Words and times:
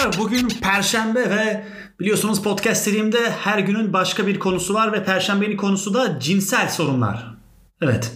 Merhabalar. 0.00 0.24
Bugün 0.24 0.48
Perşembe 0.48 1.30
ve 1.30 1.64
biliyorsunuz 2.00 2.42
podcast 2.42 2.84
serimde 2.84 3.30
her 3.30 3.58
günün 3.58 3.92
başka 3.92 4.26
bir 4.26 4.38
konusu 4.38 4.74
var 4.74 4.92
ve 4.92 5.04
Perşembenin 5.04 5.56
konusu 5.56 5.94
da 5.94 6.20
cinsel 6.20 6.68
sorunlar. 6.68 7.34
Evet, 7.82 8.12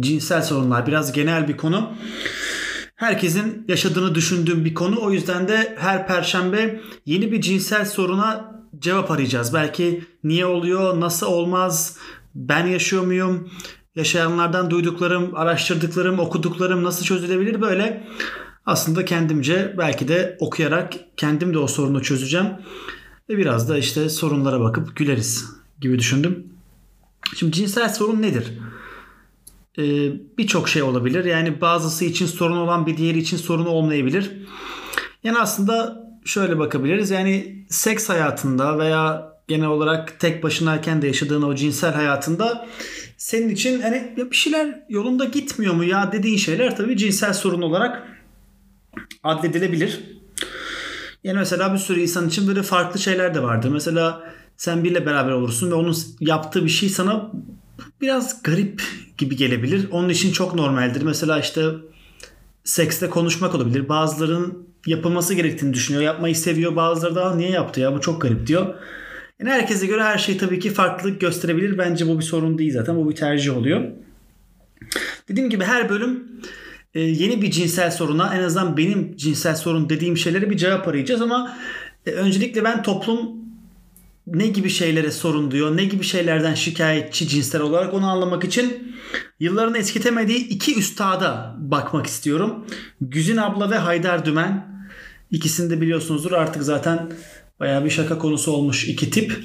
cinsel 0.00 0.42
sorunlar 0.42 0.86
biraz 0.86 1.12
genel 1.12 1.48
bir 1.48 1.56
konu. 1.56 1.92
Herkesin 2.94 3.64
yaşadığını 3.68 4.14
düşündüğüm 4.14 4.64
bir 4.64 4.74
konu. 4.74 5.00
O 5.00 5.10
yüzden 5.10 5.48
de 5.48 5.76
her 5.78 6.06
Perşembe 6.06 6.80
yeni 7.06 7.32
bir 7.32 7.40
cinsel 7.40 7.84
soruna 7.84 8.54
cevap 8.78 9.10
arayacağız. 9.10 9.54
Belki 9.54 10.04
niye 10.24 10.46
oluyor, 10.46 11.00
nasıl 11.00 11.26
olmaz, 11.26 11.96
ben 12.34 12.66
yaşıyor 12.66 13.04
muyum, 13.04 13.50
yaşayanlardan 13.96 14.70
duyduklarım, 14.70 15.34
araştırdıklarım, 15.34 16.18
okuduklarım 16.18 16.84
nasıl 16.84 17.04
çözülebilir 17.04 17.60
böyle 17.60 18.06
aslında 18.66 19.04
kendimce 19.04 19.74
belki 19.78 20.08
de 20.08 20.36
okuyarak 20.40 20.94
kendim 21.16 21.54
de 21.54 21.58
o 21.58 21.66
sorunu 21.66 22.02
çözeceğim. 22.02 22.46
Ve 23.28 23.38
biraz 23.38 23.68
da 23.68 23.78
işte 23.78 24.08
sorunlara 24.08 24.60
bakıp 24.60 24.96
güleriz 24.96 25.44
gibi 25.80 25.98
düşündüm. 25.98 26.46
Şimdi 27.36 27.52
cinsel 27.52 27.88
sorun 27.88 28.22
nedir? 28.22 28.52
Ee, 29.78 30.12
Birçok 30.38 30.68
şey 30.68 30.82
olabilir. 30.82 31.24
Yani 31.24 31.60
bazısı 31.60 32.04
için 32.04 32.26
sorun 32.26 32.56
olan 32.56 32.86
bir 32.86 32.96
diğeri 32.96 33.18
için 33.18 33.36
sorun 33.36 33.66
olmayabilir. 33.66 34.32
Yani 35.24 35.38
aslında 35.38 36.06
şöyle 36.24 36.58
bakabiliriz. 36.58 37.10
Yani 37.10 37.66
seks 37.68 38.08
hayatında 38.08 38.78
veya 38.78 39.32
genel 39.48 39.66
olarak 39.66 40.20
tek 40.20 40.42
başınayken 40.42 41.02
de 41.02 41.06
yaşadığın 41.06 41.42
o 41.42 41.54
cinsel 41.54 41.94
hayatında 41.94 42.68
senin 43.16 43.48
için 43.48 43.80
hani 43.80 44.14
bir 44.16 44.36
şeyler 44.36 44.84
yolunda 44.88 45.24
gitmiyor 45.24 45.74
mu 45.74 45.84
ya 45.84 46.12
dediğin 46.12 46.36
şeyler 46.36 46.76
tabii 46.76 46.96
cinsel 46.96 47.32
sorun 47.32 47.62
olarak 47.62 48.15
addedilebilir. 49.26 50.00
Yani 51.24 51.38
mesela 51.38 51.74
bir 51.74 51.78
sürü 51.78 52.00
insan 52.00 52.28
için 52.28 52.48
böyle 52.48 52.62
farklı 52.62 53.00
şeyler 53.00 53.34
de 53.34 53.42
vardır. 53.42 53.68
Mesela 53.68 54.32
sen 54.56 54.84
biriyle 54.84 55.06
beraber 55.06 55.32
olursun 55.32 55.70
ve 55.70 55.74
onun 55.74 55.96
yaptığı 56.20 56.64
bir 56.64 56.70
şey 56.70 56.88
sana 56.88 57.30
biraz 58.00 58.42
garip 58.42 58.82
gibi 59.18 59.36
gelebilir. 59.36 59.88
Onun 59.90 60.08
için 60.08 60.32
çok 60.32 60.54
normaldir. 60.54 61.02
Mesela 61.02 61.40
işte 61.40 61.62
sekste 62.64 63.10
konuşmak 63.10 63.54
olabilir. 63.54 63.88
Bazıların 63.88 64.68
yapılması 64.86 65.34
gerektiğini 65.34 65.74
düşünüyor. 65.74 66.02
Yapmayı 66.02 66.36
seviyor. 66.36 66.76
Bazıları 66.76 67.14
da 67.14 67.34
niye 67.34 67.50
yaptı 67.50 67.80
ya 67.80 67.94
bu 67.94 68.00
çok 68.00 68.22
garip 68.22 68.46
diyor. 68.46 68.74
Yani 69.40 69.50
herkese 69.50 69.86
göre 69.86 70.02
her 70.02 70.18
şey 70.18 70.38
tabii 70.38 70.58
ki 70.58 70.70
farklılık 70.70 71.20
gösterebilir. 71.20 71.78
Bence 71.78 72.08
bu 72.08 72.18
bir 72.18 72.24
sorun 72.24 72.58
değil 72.58 72.72
zaten. 72.72 72.96
Bu 72.96 73.10
bir 73.10 73.16
tercih 73.16 73.56
oluyor. 73.56 73.84
Dediğim 75.28 75.50
gibi 75.50 75.64
her 75.64 75.88
bölüm 75.88 76.24
e, 76.96 77.00
yeni 77.00 77.42
bir 77.42 77.50
cinsel 77.50 77.90
soruna 77.90 78.34
en 78.34 78.42
azından 78.42 78.76
benim 78.76 79.16
cinsel 79.16 79.56
sorun 79.56 79.88
dediğim 79.88 80.16
şeylere 80.16 80.50
bir 80.50 80.56
cevap 80.56 80.88
arayacağız 80.88 81.22
ama 81.22 81.56
e, 82.06 82.10
öncelikle 82.10 82.64
ben 82.64 82.82
toplum 82.82 83.30
ne 84.26 84.46
gibi 84.46 84.70
şeylere 84.70 85.10
sorun 85.10 85.50
diyor, 85.50 85.76
ne 85.76 85.84
gibi 85.84 86.04
şeylerden 86.04 86.54
şikayetçi 86.54 87.28
cinsel 87.28 87.60
olarak 87.60 87.94
onu 87.94 88.10
anlamak 88.10 88.44
için 88.44 88.96
yılların 89.40 89.74
eskitemediği 89.74 90.38
iki 90.48 90.78
üstada 90.78 91.56
bakmak 91.58 92.06
istiyorum. 92.06 92.66
Güzin 93.00 93.36
abla 93.36 93.70
ve 93.70 93.78
Haydar 93.78 94.24
Dümen. 94.24 94.76
İkisini 95.30 95.70
de 95.70 95.80
biliyorsunuzdur 95.80 96.32
artık 96.32 96.62
zaten 96.62 97.12
bayağı 97.60 97.84
bir 97.84 97.90
şaka 97.90 98.18
konusu 98.18 98.52
olmuş 98.52 98.88
iki 98.88 99.10
tip. 99.10 99.36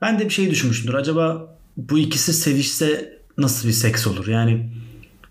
Ben 0.00 0.18
de 0.18 0.24
bir 0.24 0.30
şey 0.30 0.50
düşünmüşümdür. 0.50 0.94
Acaba 0.94 1.56
bu 1.76 1.98
ikisi 1.98 2.32
sevişse 2.32 3.18
nasıl 3.38 3.68
bir 3.68 3.72
seks 3.72 4.06
olur? 4.06 4.26
Yani 4.26 4.70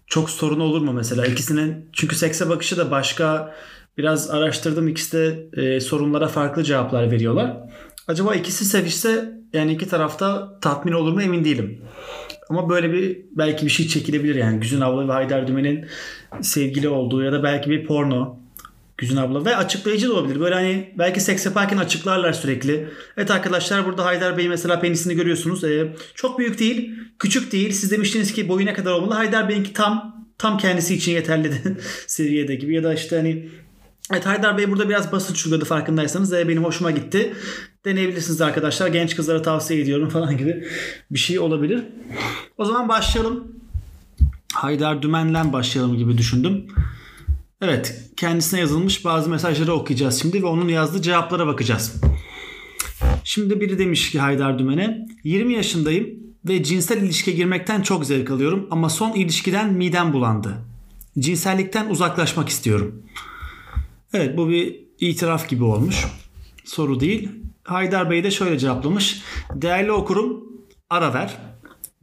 çok 0.08 0.30
sorun 0.30 0.60
olur 0.60 0.82
mu 0.82 0.94
mesela 0.94 1.26
ikisinin 1.26 1.90
çünkü 1.94 2.16
sekse 2.16 2.50
bakışı 2.50 2.78
da 2.78 2.92
başka 2.92 3.54
biraz 3.98 4.30
araştırdım 4.30 4.88
ikisi 4.88 5.18
de 5.18 5.50
e, 5.54 5.80
sorunlara 5.80 6.28
farklı 6.28 6.64
cevaplar 6.64 7.12
veriyorlar. 7.12 7.58
Acaba 8.08 8.36
ikisi 8.36 8.66
sevişse 8.66 9.34
yani 9.54 9.74
iki 9.74 9.88
tarafta 9.88 10.60
tatmin 10.60 10.94
olur 10.94 11.14
mu 11.14 11.22
emin 11.22 11.44
değilim. 11.44 11.82
Ama 12.50 12.70
böyle 12.70 12.94
bir 12.94 13.26
belki 13.32 13.66
bir 13.66 13.72
şey 13.72 13.88
çekilebilir 13.88 14.36
yani 14.36 14.60
Güzün 14.60 14.82
abla 14.82 15.08
ve 15.08 15.12
Haydar 15.12 15.48
Dümen'in 15.48 15.86
sevgili 16.42 16.90
olduğu 16.90 17.24
ya 17.24 17.32
da 17.32 17.44
belki 17.44 17.70
bir 17.70 17.86
porno 17.86 18.40
Güzün 18.98 19.18
abla 19.18 19.46
ve 19.46 19.56
açıklayıcı 19.56 20.10
da 20.10 20.14
olabilir. 20.14 20.40
Böyle 20.40 20.56
hani 20.56 20.94
belki 20.98 21.22
seks 21.22 21.46
yaparken 21.46 21.78
açıklarlar 21.78 22.34
sürekli. 22.34 22.88
Evet 23.18 23.32
arkadaşlar 23.32 23.86
burada 23.86 24.06
Haydar 24.06 24.38
Bey 24.38 24.50
mesela 24.50 24.80
penisini 24.80 25.16
görüyorsunuz. 25.16 25.64
Ee, 25.64 25.96
çok 26.16 26.40
büyük 26.40 26.60
değil, 26.60 26.92
küçük 27.20 27.52
değil. 27.52 27.72
Siz 27.72 27.92
demiştiniz 27.92 28.34
ki 28.34 28.50
boyu 28.50 28.66
ne 28.66 28.74
kadar 28.74 28.92
olmalı. 28.92 29.14
Haydar 29.14 29.50
Bey'inki 29.50 29.74
tam 29.74 30.26
tam 30.38 30.58
kendisi 30.58 30.96
için 30.96 31.12
yeterli 31.12 31.52
seviyede 32.08 32.56
gibi 32.56 32.76
ya 32.76 32.84
da 32.84 32.94
işte 32.94 33.16
hani 33.16 33.50
Evet 34.12 34.26
Haydar 34.26 34.58
Bey 34.58 34.72
burada 34.72 34.90
biraz 34.90 35.12
basınç 35.12 35.46
uyguladı 35.46 35.66
farkındaysanız. 35.66 36.34
Ee, 36.34 36.48
benim 36.48 36.64
hoşuma 36.64 36.92
gitti. 36.92 37.34
Deneyebilirsiniz 37.86 38.42
arkadaşlar. 38.42 38.88
Genç 38.88 39.16
kızlara 39.16 39.42
tavsiye 39.42 39.82
ediyorum 39.82 40.10
falan 40.14 40.38
gibi 40.38 40.68
bir 41.12 41.20
şey 41.20 41.40
olabilir. 41.40 41.84
O 42.58 42.66
zaman 42.66 42.90
başlayalım. 42.90 43.48
Haydar 44.54 45.02
Dümen'den 45.02 45.54
başlayalım 45.54 45.98
gibi 45.98 46.18
düşündüm. 46.18 46.68
Evet 47.62 48.12
kendisine 48.18 48.60
yazılmış 48.60 49.06
bazı 49.06 49.30
mesajları 49.30 49.74
okuyacağız 49.74 50.22
şimdi 50.22 50.44
ve 50.44 50.48
onun 50.48 50.68
yazdığı 50.68 51.02
cevaplara 51.02 51.48
bakacağız. 51.48 52.02
Şimdi 53.24 53.62
biri 53.62 53.80
demiş 53.80 54.12
ki 54.12 54.20
Haydar 54.20 54.60
Dümen'e 54.60 55.08
20 55.24 55.54
yaşındayım 55.54 56.10
ve 56.46 56.64
cinsel 56.64 57.02
ilişkiye 57.02 57.36
girmekten 57.36 57.82
çok 57.82 58.06
zevk 58.06 58.32
alıyorum 58.32 58.68
ama 58.72 58.90
son 58.90 59.14
ilişkiden 59.14 59.74
midem 59.74 60.14
bulandı. 60.14 60.58
Cinsellikten 61.20 61.90
uzaklaşmak 61.90 62.50
istiyorum. 62.50 63.04
Evet 64.14 64.38
bu 64.38 64.50
bir 64.50 64.80
itiraf 65.00 65.50
gibi 65.50 65.64
olmuş. 65.64 66.06
Soru 66.66 67.00
değil. 67.00 67.30
Haydar 67.64 68.10
Bey 68.10 68.24
de 68.24 68.32
şöyle 68.32 68.60
cevaplamış. 68.60 69.22
Değerli 69.54 69.92
okurum 69.92 70.44
ara 70.90 71.14
ver. 71.14 71.38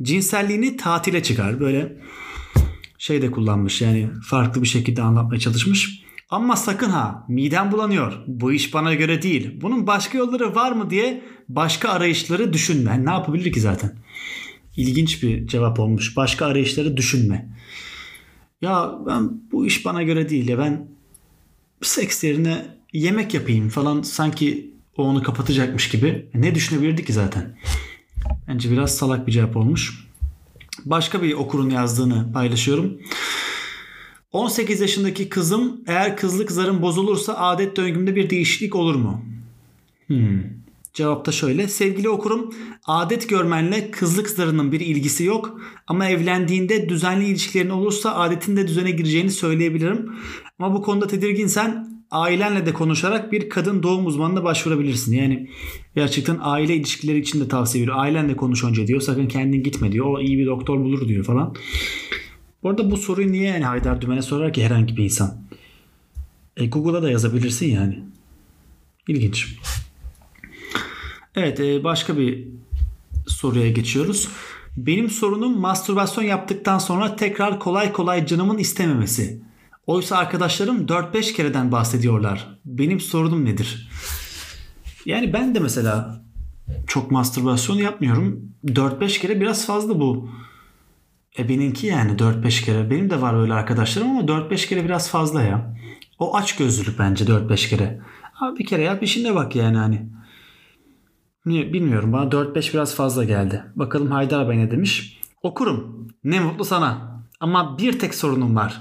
Cinselliğini 0.03 0.77
tatile 0.77 1.23
çıkar. 1.23 1.61
Böyle 1.61 1.97
şey 3.05 3.23
de 3.23 3.31
kullanmış 3.31 3.81
yani 3.81 4.09
farklı 4.23 4.63
bir 4.63 4.67
şekilde 4.67 5.03
anlatmaya 5.03 5.41
çalışmış. 5.41 6.03
Ama 6.31 6.57
sakın 6.57 6.91
ha 6.91 7.25
midem 7.29 7.73
bulanıyor. 7.73 8.13
Bu 8.27 8.53
iş 8.53 8.75
bana 8.75 8.95
göre 8.95 9.23
değil. 9.23 9.61
Bunun 9.61 9.87
başka 9.87 10.19
yolları 10.19 10.55
var 10.55 10.73
mı 10.73 10.91
diye 10.91 11.25
başka 11.49 11.89
arayışları 11.89 12.53
düşünme. 12.53 13.05
Ne 13.05 13.11
yapabilir 13.11 13.53
ki 13.53 13.61
zaten? 13.61 13.97
İlginç 14.77 15.23
bir 15.23 15.47
cevap 15.47 15.81
olmuş. 15.81 16.17
Başka 16.17 16.47
arayışları 16.47 16.97
düşünme. 16.97 17.49
Ya 18.63 18.93
ben 19.07 19.31
bu 19.53 19.67
iş 19.67 19.85
bana 19.85 20.03
göre 20.03 20.29
değil 20.29 20.49
ya 20.49 20.59
ben 20.59 20.89
seks 21.83 22.25
yerine 22.25 22.67
yemek 22.93 23.35
yapayım 23.35 23.69
falan 23.69 24.03
sanki 24.03 24.71
o 24.97 25.05
onu 25.05 25.23
kapatacakmış 25.23 25.89
gibi. 25.89 26.27
Ne 26.35 26.55
düşünebilirdi 26.55 27.05
ki 27.05 27.13
zaten? 27.13 27.59
Bence 28.49 28.71
biraz 28.71 28.97
salak 28.97 29.27
bir 29.27 29.33
cevap 29.33 29.57
olmuş. 29.57 30.05
Başka 30.85 31.23
bir 31.23 31.33
okurun 31.33 31.71
yazdığını 31.71 32.33
paylaşıyorum. 32.33 32.99
18 34.33 34.81
yaşındaki 34.81 35.29
kızım 35.29 35.81
eğer 35.87 36.17
kızlık 36.17 36.53
zarım 36.53 36.83
bozulursa 36.83 37.35
adet 37.35 37.77
döngümde 37.77 38.17
bir 38.17 38.31
değişiklik 38.31 38.75
olur 38.75 38.95
mu? 38.95 39.25
Hmm. 40.07 40.43
Cevap 40.95 41.27
da 41.27 41.33
şöyle. 41.33 41.69
Sevgili 41.69 42.09
okurum 42.09 42.55
adet 42.87 43.29
görmenle 43.29 43.91
kızlık 43.91 44.31
zarının 44.31 44.73
bir 44.73 44.81
ilgisi 44.81 45.25
yok 45.25 45.61
ama 45.87 46.09
evlendiğinde 46.09 46.89
düzenli 46.89 47.27
ilişkilerin 47.27 47.71
olursa 47.71 48.15
adetin 48.15 48.57
de 48.57 48.69
düzene 48.69 48.91
gireceğini 48.91 49.31
söyleyebilirim. 49.31 50.13
Ama 50.59 50.75
bu 50.75 50.83
konuda 50.83 51.07
tedirginsen 51.07 51.94
ailenle 52.11 52.67
de 52.67 52.73
konuşarak 52.73 53.33
bir 53.33 53.49
kadın 53.49 53.83
doğum 53.83 54.07
uzmanına 54.07 54.45
başvurabilirsin. 54.45 55.17
Yani 55.17 55.51
gerçekten 55.95 56.39
aile 56.41 56.75
ilişkileri 56.75 57.19
için 57.19 57.41
de 57.41 57.49
tavsiye 57.49 57.83
veriyor. 57.83 57.99
Ailenle 57.99 58.37
konuş 58.37 58.65
önce 58.65 58.87
diyor. 58.87 59.01
Sakın 59.01 59.27
kendin 59.27 59.63
gitme 59.63 59.93
diyor. 59.93 60.07
O 60.07 60.21
iyi 60.21 60.39
bir 60.39 60.47
doktor 60.47 60.79
bulur 60.79 61.09
diyor 61.09 61.25
falan. 61.25 61.55
Bu 62.63 62.69
arada 62.69 62.91
bu 62.91 62.97
soruyu 62.97 63.33
niye 63.33 63.49
yani 63.49 63.65
Haydar 63.65 64.01
Dümen'e 64.01 64.23
sorar 64.23 64.53
ki 64.53 64.65
herhangi 64.65 64.97
bir 64.97 65.05
insan? 65.05 65.35
E, 66.57 66.67
Google'a 66.67 67.03
da 67.03 67.11
yazabilirsin 67.11 67.67
yani. 67.67 67.99
İlginç. 69.09 69.57
Evet 71.37 71.61
e, 71.61 71.85
başka 71.85 72.19
bir 72.19 72.49
soruya 73.27 73.71
geçiyoruz. 73.71 74.29
Benim 74.77 75.11
sorunum 75.11 75.61
mastürbasyon 75.61 76.25
yaptıktan 76.25 76.79
sonra 76.79 77.17
tekrar 77.17 77.61
kolay 77.61 77.93
kolay 77.93 78.27
canımın 78.27 78.59
istememesi. 78.59 79.41
Oysa 79.87 80.17
arkadaşlarım 80.17 80.87
4-5 80.87 81.33
kereden 81.33 81.73
bahsediyorlar. 81.73 82.59
Benim 82.65 83.01
sorunum 83.01 83.45
nedir? 83.45 83.91
Yani 85.07 85.33
ben 85.33 85.55
de 85.55 85.59
mesela 85.59 86.23
çok 86.87 87.11
mastürbasyon 87.11 87.77
yapmıyorum. 87.77 88.53
4-5 88.65 89.21
kere 89.21 89.41
biraz 89.41 89.67
fazla 89.67 90.01
bu. 90.01 90.31
E 91.39 91.49
benimki 91.49 91.87
yani 91.87 92.13
4-5 92.13 92.65
kere. 92.65 92.91
Benim 92.91 93.11
de 93.11 93.21
var 93.21 93.41
öyle 93.41 93.53
arkadaşlarım 93.53 94.11
ama 94.11 94.21
4-5 94.21 94.69
kere 94.69 94.85
biraz 94.85 95.11
fazla 95.11 95.43
ya. 95.43 95.77
O 96.19 96.37
aç 96.37 96.57
gözlülük 96.57 96.99
bence 96.99 97.25
4-5 97.25 97.69
kere. 97.69 98.01
Abi 98.41 98.59
bir 98.59 98.67
kere 98.67 98.83
yap 98.83 99.03
işine 99.03 99.35
bak 99.35 99.57
yani 99.57 99.77
hani. 99.77 100.09
Niye 101.47 101.73
bilmiyorum 101.73 102.13
bana 102.13 102.31
4-5 102.31 102.73
biraz 102.73 102.95
fazla 102.95 103.25
geldi. 103.25 103.65
Bakalım 103.77 104.11
Haydar 104.11 104.49
Bey 104.49 104.59
ne 104.59 104.71
demiş. 104.71 105.21
Okurum. 105.43 106.09
Ne 106.25 106.41
mutlu 106.41 106.65
sana. 106.65 107.14
Ama 107.41 107.79
bir 107.79 107.99
tek 107.99 108.15
sorunun 108.15 108.57
var. 108.57 108.81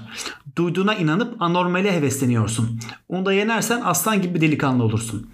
Duyduğuna 0.56 0.94
inanıp 0.94 1.42
anormale 1.42 1.92
hevesleniyorsun. 1.92 2.80
Onu 3.08 3.26
da 3.26 3.32
yenersen 3.32 3.80
aslan 3.84 4.22
gibi 4.22 4.40
delikanlı 4.40 4.84
olursun. 4.84 5.30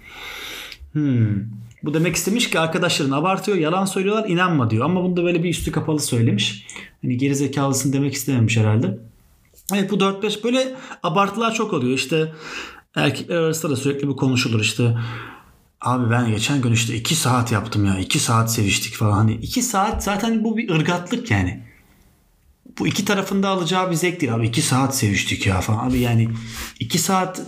Hmm. 0.93 1.35
Bu 1.83 1.93
demek 1.93 2.15
istemiş 2.15 2.49
ki 2.49 2.59
arkadaşların 2.59 3.11
abartıyor, 3.11 3.57
yalan 3.57 3.85
söylüyorlar, 3.85 4.29
inanma 4.29 4.69
diyor. 4.69 4.85
Ama 4.85 5.03
bunu 5.03 5.17
da 5.17 5.23
böyle 5.23 5.43
bir 5.43 5.49
üstü 5.49 5.71
kapalı 5.71 5.99
söylemiş. 5.99 6.67
Hani 7.01 7.17
geri 7.17 7.35
zekalısın 7.35 7.93
demek 7.93 8.13
istememiş 8.13 8.57
herhalde. 8.57 8.99
Evet 9.73 9.91
bu 9.91 9.95
4-5 9.95 10.43
böyle 10.43 10.75
abartılar 11.03 11.53
çok 11.53 11.73
oluyor. 11.73 11.93
İşte 11.93 12.33
erkekler 12.95 13.35
arasında 13.35 13.71
da 13.71 13.75
sürekli 13.75 14.07
bu 14.07 14.15
konuşulur. 14.15 14.61
İşte 14.61 14.97
abi 15.81 16.11
ben 16.11 16.27
geçen 16.27 16.61
gün 16.61 16.71
işte 16.71 16.95
2 16.95 17.15
saat 17.15 17.51
yaptım 17.51 17.85
ya. 17.85 17.99
2 17.99 18.19
saat 18.19 18.53
seviştik 18.53 18.95
falan. 18.95 19.17
Hani 19.17 19.33
2 19.33 19.61
saat 19.61 20.03
zaten 20.03 20.43
bu 20.43 20.57
bir 20.57 20.69
ırgatlık 20.69 21.31
yani. 21.31 21.70
Bu 22.79 22.87
iki 22.87 23.05
tarafında 23.05 23.49
alacağı 23.49 23.91
bir 23.91 23.95
zevk 23.95 24.21
değil. 24.21 24.35
Abi 24.35 24.47
2 24.47 24.61
saat 24.61 24.97
seviştik 24.97 25.47
ya 25.47 25.61
falan. 25.61 25.89
Abi 25.89 25.99
yani 25.99 26.29
2 26.79 26.99
saat 26.99 27.41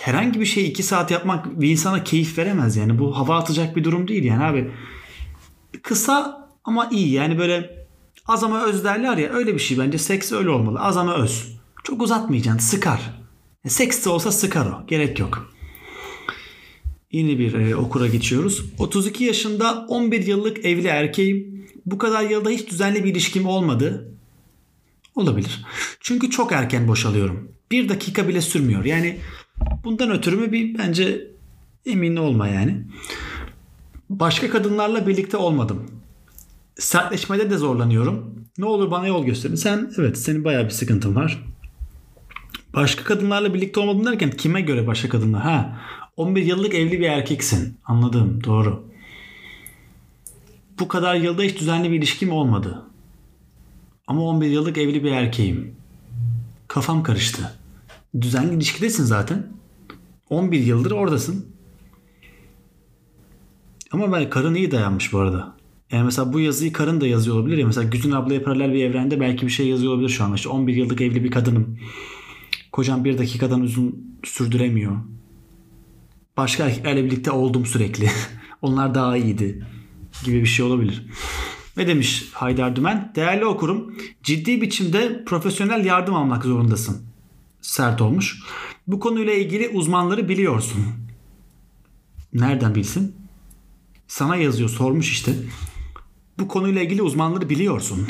herhangi 0.00 0.40
bir 0.40 0.46
şeyi 0.46 0.70
2 0.70 0.82
saat 0.82 1.10
yapmak 1.10 1.60
bir 1.60 1.70
insana 1.70 2.04
keyif 2.04 2.38
veremez 2.38 2.76
yani. 2.76 2.98
Bu 2.98 3.18
hava 3.18 3.38
atacak 3.38 3.76
bir 3.76 3.84
durum 3.84 4.08
değil 4.08 4.24
yani 4.24 4.44
abi. 4.44 4.70
Kısa 5.82 6.48
ama 6.64 6.88
iyi 6.92 7.10
yani 7.10 7.38
böyle 7.38 7.86
az 8.26 8.44
ama 8.44 8.64
öz 8.64 8.84
derler 8.84 9.16
ya 9.16 9.30
öyle 9.30 9.54
bir 9.54 9.58
şey 9.58 9.78
bence 9.78 9.98
seks 9.98 10.32
öyle 10.32 10.50
olmalı. 10.50 10.80
Az 10.80 10.96
ama 10.96 11.14
öz. 11.14 11.60
Çok 11.84 12.02
uzatmayacaksın 12.02 12.68
sıkar. 12.68 13.00
E, 13.64 13.68
seks 13.68 14.04
de 14.04 14.08
olsa 14.08 14.32
sıkar 14.32 14.66
o. 14.66 14.86
Gerek 14.86 15.18
yok. 15.18 15.54
Yeni 17.12 17.38
bir 17.38 17.54
e, 17.54 17.76
okura 17.76 18.06
geçiyoruz. 18.06 18.64
32 18.78 19.24
yaşında 19.24 19.86
11 19.88 20.26
yıllık 20.26 20.64
evli 20.64 20.86
erkeğim. 20.86 21.59
Bu 21.86 21.98
kadar 21.98 22.22
yılda 22.22 22.50
hiç 22.50 22.70
düzenli 22.70 23.04
bir 23.04 23.10
ilişkim 23.10 23.46
olmadı. 23.46 24.14
Olabilir. 25.14 25.64
Çünkü 26.00 26.30
çok 26.30 26.52
erken 26.52 26.88
boşalıyorum. 26.88 27.52
Bir 27.70 27.88
dakika 27.88 28.28
bile 28.28 28.40
sürmüyor. 28.40 28.84
Yani 28.84 29.18
bundan 29.84 30.10
ötürü 30.10 30.36
mü 30.36 30.52
bir 30.52 30.78
bence 30.78 31.26
emin 31.86 32.16
olma 32.16 32.48
yani. 32.48 32.84
Başka 34.10 34.50
kadınlarla 34.50 35.06
birlikte 35.06 35.36
olmadım. 35.36 35.90
Sertleşmede 36.78 37.50
de 37.50 37.56
zorlanıyorum. 37.58 38.44
Ne 38.58 38.64
olur 38.64 38.90
bana 38.90 39.06
yol 39.06 39.24
gösterin. 39.24 39.54
Sen 39.54 39.92
evet 39.98 40.18
senin 40.18 40.44
bayağı 40.44 40.64
bir 40.64 40.70
sıkıntın 40.70 41.14
var. 41.14 41.44
Başka 42.74 43.04
kadınlarla 43.04 43.54
birlikte 43.54 43.80
olmadım 43.80 44.06
derken 44.06 44.30
kime 44.30 44.60
göre 44.60 44.86
başka 44.86 45.08
kadınlar? 45.08 45.42
Ha 45.42 45.80
11 46.16 46.42
yıllık 46.42 46.74
evli 46.74 47.00
bir 47.00 47.08
erkeksin. 47.08 47.78
Anladım 47.84 48.44
doğru. 48.44 48.89
Bu 50.80 50.88
kadar 50.88 51.14
yılda 51.14 51.42
hiç 51.42 51.60
düzenli 51.60 51.90
bir 51.90 51.98
ilişkim 51.98 52.32
olmadı. 52.32 52.82
Ama 54.06 54.22
11 54.22 54.46
yıllık 54.46 54.78
evli 54.78 55.04
bir 55.04 55.10
erkeğim. 55.12 55.76
Kafam 56.68 57.02
karıştı. 57.02 57.58
Düzenli 58.20 58.54
ilişkidesin 58.54 59.04
zaten. 59.04 59.46
11 60.30 60.60
yıldır 60.60 60.90
oradasın. 60.90 61.46
Ama 63.92 64.12
ben 64.12 64.30
karın 64.30 64.54
iyi 64.54 64.70
dayanmış 64.70 65.12
bu 65.12 65.18
arada. 65.18 65.56
Yani 65.92 66.04
mesela 66.04 66.32
bu 66.32 66.40
yazıyı 66.40 66.72
karın 66.72 67.00
da 67.00 67.06
yazıyor 67.06 67.36
olabilir 67.36 67.58
ya. 67.58 67.66
Mesela 67.66 67.88
Güzin 67.88 68.10
ablaya 68.10 68.42
paralel 68.42 68.72
bir 68.72 68.84
evrende 68.84 69.20
belki 69.20 69.46
bir 69.46 69.52
şey 69.52 69.68
yazıyor 69.68 69.92
olabilir 69.92 70.08
şu 70.08 70.24
an. 70.24 70.34
İşte 70.34 70.48
11 70.48 70.74
yıllık 70.74 71.00
evli 71.00 71.24
bir 71.24 71.30
kadınım. 71.30 71.78
Kocam 72.72 73.04
bir 73.04 73.18
dakikadan 73.18 73.60
uzun 73.60 74.18
sürdüremiyor. 74.24 74.96
Başka 76.36 76.64
erkeklerle 76.64 77.04
birlikte 77.04 77.30
oldum 77.30 77.66
sürekli. 77.66 78.10
Onlar 78.62 78.94
daha 78.94 79.16
iyiydi. 79.16 79.66
Gibi 80.24 80.40
bir 80.40 80.46
şey 80.46 80.66
olabilir. 80.66 81.06
Ne 81.76 81.86
demiş 81.86 82.28
Haydar 82.32 82.76
Dümen? 82.76 83.12
Değerli 83.16 83.44
okurum, 83.44 83.94
ciddi 84.22 84.62
biçimde 84.62 85.24
profesyonel 85.24 85.84
yardım 85.84 86.14
almak 86.14 86.44
zorundasın. 86.44 87.02
Sert 87.60 88.00
olmuş. 88.00 88.42
Bu 88.86 89.00
konuyla 89.00 89.32
ilgili 89.32 89.68
uzmanları 89.68 90.28
biliyorsun. 90.28 90.86
Nereden 92.32 92.74
bilsin? 92.74 93.16
Sana 94.08 94.36
yazıyor, 94.36 94.68
sormuş 94.68 95.12
işte. 95.12 95.34
Bu 96.38 96.48
konuyla 96.48 96.82
ilgili 96.82 97.02
uzmanları 97.02 97.50
biliyorsun. 97.50 98.08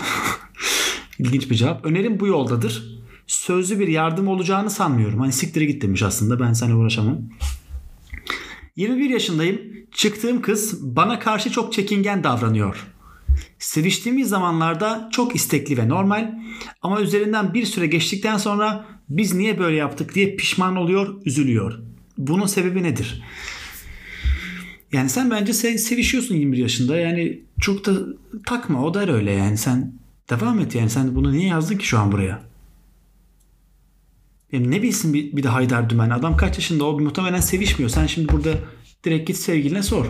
İlginç 1.19 1.51
bir 1.51 1.57
cevap. 1.57 1.85
Önerim 1.85 2.21
bu 2.21 2.27
yoldadır. 2.27 3.01
Sözlü 3.27 3.79
bir 3.79 3.89
yardım 3.89 4.29
olacağını 4.29 4.71
sanmıyorum. 4.71 5.21
Hani 5.21 5.33
siktire 5.33 5.65
git 5.65 5.83
demiş 5.83 6.03
aslında. 6.03 6.41
Ben 6.41 6.53
sana 6.53 6.77
uğraşamam. 6.77 7.19
21 8.81 9.11
yaşındayım. 9.11 9.61
Çıktığım 9.93 10.43
kız 10.43 10.97
bana 10.97 11.19
karşı 11.19 11.51
çok 11.51 11.73
çekingen 11.73 12.25
davranıyor. 12.25 12.87
Seviştiğimiz 13.59 14.29
zamanlarda 14.29 15.09
çok 15.13 15.37
istekli 15.37 15.77
ve 15.79 15.89
normal 15.89 16.35
ama 16.83 17.01
üzerinden 17.01 17.55
bir 17.55 17.67
süre 17.67 17.87
geçtikten 17.87 18.37
sonra 18.37 18.87
biz 19.09 19.35
niye 19.35 19.59
böyle 19.59 19.77
yaptık 19.77 20.15
diye 20.15 20.37
pişman 20.37 20.77
oluyor, 20.77 21.15
üzülüyor. 21.25 21.79
Bunun 22.19 22.47
sebebi 22.47 22.83
nedir? 22.83 23.23
Yani 24.93 25.09
sen 25.09 25.31
bence 25.31 25.53
se- 25.53 25.79
sevişiyorsun 25.79 26.35
21 26.35 26.59
yaşında. 26.59 26.97
Yani 26.97 27.41
çok 27.61 27.87
da 27.87 27.93
takma 28.47 28.85
o 28.85 28.95
da 28.95 29.13
öyle 29.13 29.33
yani. 29.33 29.59
Sen 29.59 29.93
devam 30.31 30.61
et 30.61 30.75
yani. 30.75 30.91
Sen 30.91 31.15
bunu 31.15 31.33
niye 31.33 31.49
yazdın 31.49 31.77
ki 31.77 31.87
şu 31.87 31.99
an 31.99 32.13
buraya? 32.13 32.50
Yani 34.53 34.71
ne 34.71 34.83
bilsin 34.83 35.15
bir, 35.15 35.37
bir 35.37 35.43
de 35.43 35.49
Haydar 35.49 35.91
Dümen. 35.91 36.11
Adam 36.11 36.37
kaç 36.37 36.59
yaşında 36.59 36.85
o 36.85 37.01
muhtemelen 37.01 37.41
sevişmiyor. 37.41 37.91
Sen 37.91 38.07
şimdi 38.07 38.29
burada 38.29 38.51
direkt 39.05 39.29
git 39.29 39.37
sevgiline 39.37 39.83
sor. 39.83 40.07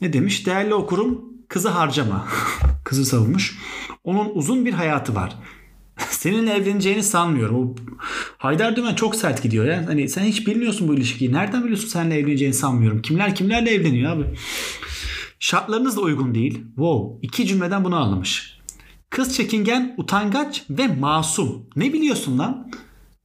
Ne 0.00 0.12
demiş? 0.12 0.46
Değerli 0.46 0.74
okurum 0.74 1.24
kızı 1.48 1.68
harcama. 1.68 2.28
kızı 2.84 3.04
savunmuş. 3.04 3.58
Onun 4.04 4.30
uzun 4.34 4.66
bir 4.66 4.72
hayatı 4.72 5.14
var. 5.14 5.36
Seninle 5.96 6.52
evleneceğini 6.52 7.02
sanmıyorum. 7.02 7.56
O 7.56 7.74
Haydar 8.38 8.76
Dümen 8.76 8.94
çok 8.94 9.14
sert 9.14 9.42
gidiyor 9.42 9.64
ya. 9.64 9.84
Hani 9.86 10.08
sen 10.08 10.24
hiç 10.24 10.46
bilmiyorsun 10.46 10.88
bu 10.88 10.94
ilişkiyi. 10.94 11.32
Nereden 11.32 11.62
biliyorsun 11.62 11.88
seninle 11.88 12.18
evleneceğini 12.18 12.54
sanmıyorum. 12.54 13.02
Kimler 13.02 13.34
kimlerle 13.34 13.70
evleniyor 13.70 14.12
abi. 14.12 14.24
Şartlarınız 15.38 15.96
da 15.96 16.00
uygun 16.00 16.34
değil. 16.34 16.64
Wow. 16.66 17.26
iki 17.26 17.46
cümleden 17.46 17.84
bunu 17.84 17.96
anlamış. 17.96 18.58
Kız 19.10 19.36
çekingen, 19.36 19.94
utangaç 19.96 20.64
ve 20.70 20.86
masum. 20.86 21.66
Ne 21.76 21.92
biliyorsun 21.92 22.38
lan? 22.38 22.70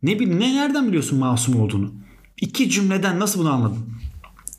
Ne 0.04 0.20
bil 0.20 0.28
ne 0.28 0.56
nereden 0.56 0.88
biliyorsun 0.88 1.20
masum 1.20 1.62
olduğunu? 1.62 1.94
İki 2.42 2.70
cümleden 2.70 3.20
nasıl 3.20 3.40
bunu 3.40 3.52
anladın? 3.54 3.90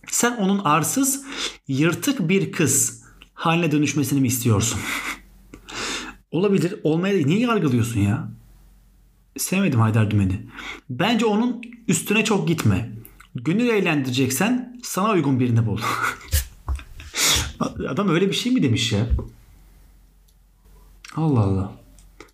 Sen 0.06 0.36
onun 0.36 0.58
arsız, 0.58 1.24
yırtık 1.68 2.28
bir 2.28 2.52
kız 2.52 3.02
haline 3.34 3.72
dönüşmesini 3.72 4.20
mi 4.20 4.26
istiyorsun? 4.26 4.80
Olabilir. 6.30 6.74
Olmaya 6.82 7.26
niye 7.26 7.38
yargılıyorsun 7.38 8.00
ya? 8.00 8.28
Sevmedim 9.36 9.80
Haydar 9.80 10.10
Dümen'i. 10.10 10.46
Bence 10.90 11.26
onun 11.26 11.62
üstüne 11.88 12.24
çok 12.24 12.48
gitme. 12.48 12.92
Gönül 13.34 13.68
eğlendireceksen 13.68 14.80
sana 14.82 15.10
uygun 15.10 15.40
birini 15.40 15.66
bul. 15.66 15.78
Adam 17.88 18.08
öyle 18.08 18.28
bir 18.28 18.34
şey 18.34 18.52
mi 18.52 18.62
demiş 18.62 18.92
ya? 18.92 19.06
Allah 21.16 21.40
Allah. 21.40 21.77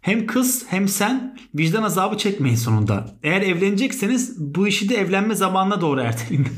Hem 0.05 0.27
kız 0.27 0.65
hem 0.69 0.89
sen 0.89 1.39
vicdan 1.55 1.83
azabı 1.83 2.19
çekmeyin 2.19 2.57
sonunda. 2.57 3.17
Eğer 3.23 3.43
evlenecekseniz 3.43 4.35
bu 4.39 4.69
işi 4.69 4.89
de 4.89 4.97
evlenme 4.97 5.35
zamanına 5.35 5.81
doğru 5.81 6.01
erteleyin. 6.01 6.49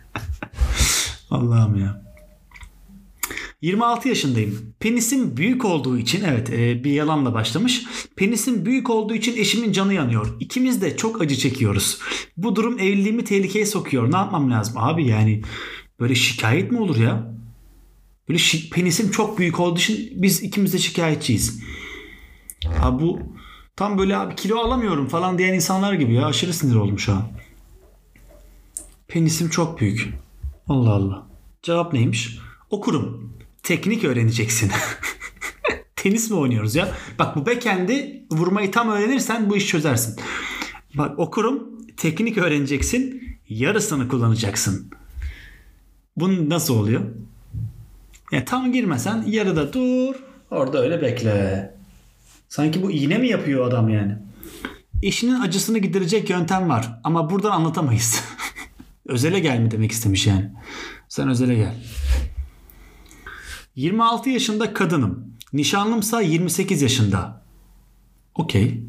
Allah'ım 1.30 1.78
ya. 1.78 2.02
26 3.62 4.08
yaşındayım. 4.08 4.74
Penisim 4.80 5.36
büyük 5.36 5.64
olduğu 5.64 5.98
için 5.98 6.24
evet 6.24 6.50
e, 6.50 6.84
bir 6.84 6.90
yalanla 6.90 7.34
başlamış. 7.34 7.84
Penisim 8.16 8.66
büyük 8.66 8.90
olduğu 8.90 9.14
için 9.14 9.36
eşimin 9.36 9.72
canı 9.72 9.94
yanıyor. 9.94 10.36
İkimiz 10.40 10.82
de 10.82 10.96
çok 10.96 11.22
acı 11.22 11.36
çekiyoruz. 11.36 11.98
Bu 12.36 12.56
durum 12.56 12.78
evliliğimi 12.78 13.24
tehlikeye 13.24 13.66
sokuyor. 13.66 14.12
Ne 14.12 14.16
yapmam 14.16 14.50
lazım? 14.50 14.74
Abi 14.76 15.06
yani 15.06 15.42
böyle 16.00 16.14
şikayet 16.14 16.72
mi 16.72 16.80
olur 16.80 16.96
ya? 16.96 17.34
Böyle 18.28 18.38
şi- 18.38 18.70
penisim 18.70 19.10
çok 19.10 19.38
büyük 19.38 19.60
olduğu 19.60 19.78
için 19.78 20.10
biz 20.14 20.42
ikimiz 20.42 20.72
de 20.72 20.78
şikayetçiyiz. 20.78 21.60
Abi 22.80 23.02
bu 23.02 23.20
tam 23.76 23.98
böyle 23.98 24.16
abi 24.16 24.34
kilo 24.34 24.58
alamıyorum 24.58 25.08
falan 25.08 25.38
diyen 25.38 25.54
insanlar 25.54 25.92
gibi 25.92 26.14
ya. 26.14 26.26
Aşırı 26.26 26.52
sinir 26.54 26.74
oldum 26.74 26.98
şu 26.98 27.12
an. 27.12 27.22
Penisim 29.08 29.48
çok 29.48 29.80
büyük. 29.80 30.14
Allah 30.68 30.90
Allah. 30.90 31.26
Cevap 31.62 31.92
neymiş? 31.92 32.38
Okurum. 32.70 33.32
Teknik 33.62 34.04
öğreneceksin. 34.04 34.70
Tenis 35.96 36.30
mi 36.30 36.36
oynuyoruz 36.36 36.74
ya? 36.74 36.94
Bak 37.18 37.36
bu 37.36 37.46
backend'i 37.46 38.26
vurmayı 38.30 38.70
tam 38.70 38.88
öğrenirsen 38.88 39.50
bu 39.50 39.56
iş 39.56 39.66
çözersin. 39.66 40.16
Bak 40.94 41.18
okurum. 41.18 41.68
Teknik 41.96 42.38
öğreneceksin. 42.38 43.22
Yarısını 43.48 44.08
kullanacaksın. 44.08 44.90
Bu 46.16 46.50
nasıl 46.50 46.78
oluyor? 46.78 47.02
Ya 48.32 48.44
tam 48.44 48.72
girmesen 48.72 49.24
yarıda 49.26 49.72
dur. 49.72 50.14
Orada 50.50 50.82
öyle 50.82 51.02
bekle. 51.02 51.77
Sanki 52.48 52.82
bu 52.82 52.90
iğne 52.90 53.18
mi 53.18 53.28
yapıyor 53.28 53.68
adam 53.68 53.88
yani? 53.88 54.16
Eşinin 55.02 55.40
acısını 55.40 55.78
giderecek 55.78 56.30
yöntem 56.30 56.68
var 56.68 57.00
ama 57.04 57.30
buradan 57.30 57.50
anlatamayız. 57.50 58.24
özele 59.06 59.40
gel 59.40 59.58
mi 59.58 59.70
demek 59.70 59.92
istemiş 59.92 60.26
yani. 60.26 60.52
Sen 61.08 61.28
özele 61.28 61.54
gel. 61.54 61.74
26 63.74 64.30
yaşında 64.30 64.74
kadınım. 64.74 65.34
Nişanlımsa 65.52 66.20
28 66.20 66.82
yaşında. 66.82 67.44
Okey. 68.34 68.82